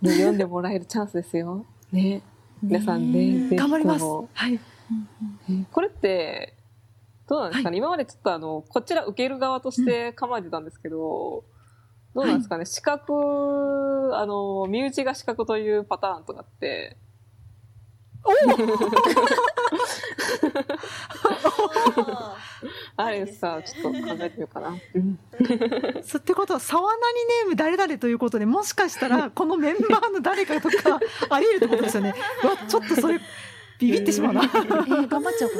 [0.00, 1.64] ね読んでもらえるチャンスですよ。
[1.92, 2.22] ね。
[2.62, 4.04] 皆さんね、ぜひ頑張ります。
[4.04, 4.52] はい。
[5.48, 6.54] ねこれって、
[7.28, 11.44] どうなんですかね、今までちょっとあの、こちら受ける側として構えてたんですけど、
[12.14, 16.96] どうなんですかね、資格、あの、身内が資格というパターンとかって、
[22.96, 24.68] あれさ、ちょっと考えてみようかな。
[24.94, 25.18] うん
[26.02, 32.14] そってことは、沢何ネーム誰々ということで、もしかしたら、 このメンバーの誰かとか、あり得るってことですよね。
[32.42, 33.20] うわ、ちょっとそれ、
[33.78, 34.42] ビビってしまうな。
[34.42, 35.58] えー、頑張っちゃおうか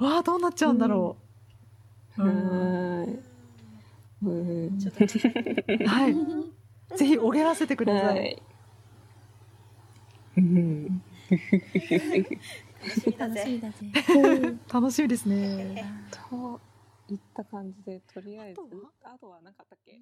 [0.00, 0.08] な。
[0.12, 1.16] わあ、どうなっちゃうんだろ
[2.18, 2.22] う。
[2.22, 3.18] はーい。
[4.22, 6.96] うんちょっと、はい。
[6.96, 8.06] ぜひ、おげらせてくださ。
[8.08, 8.49] はいい。
[10.40, 11.02] うん
[13.18, 13.76] 楽しいだぜ。
[14.72, 15.84] 楽しみですね。
[16.30, 16.60] と
[17.10, 18.60] いった感じで、とりあえず、
[19.04, 19.40] あとは？
[19.42, 20.00] 何かあったっけ？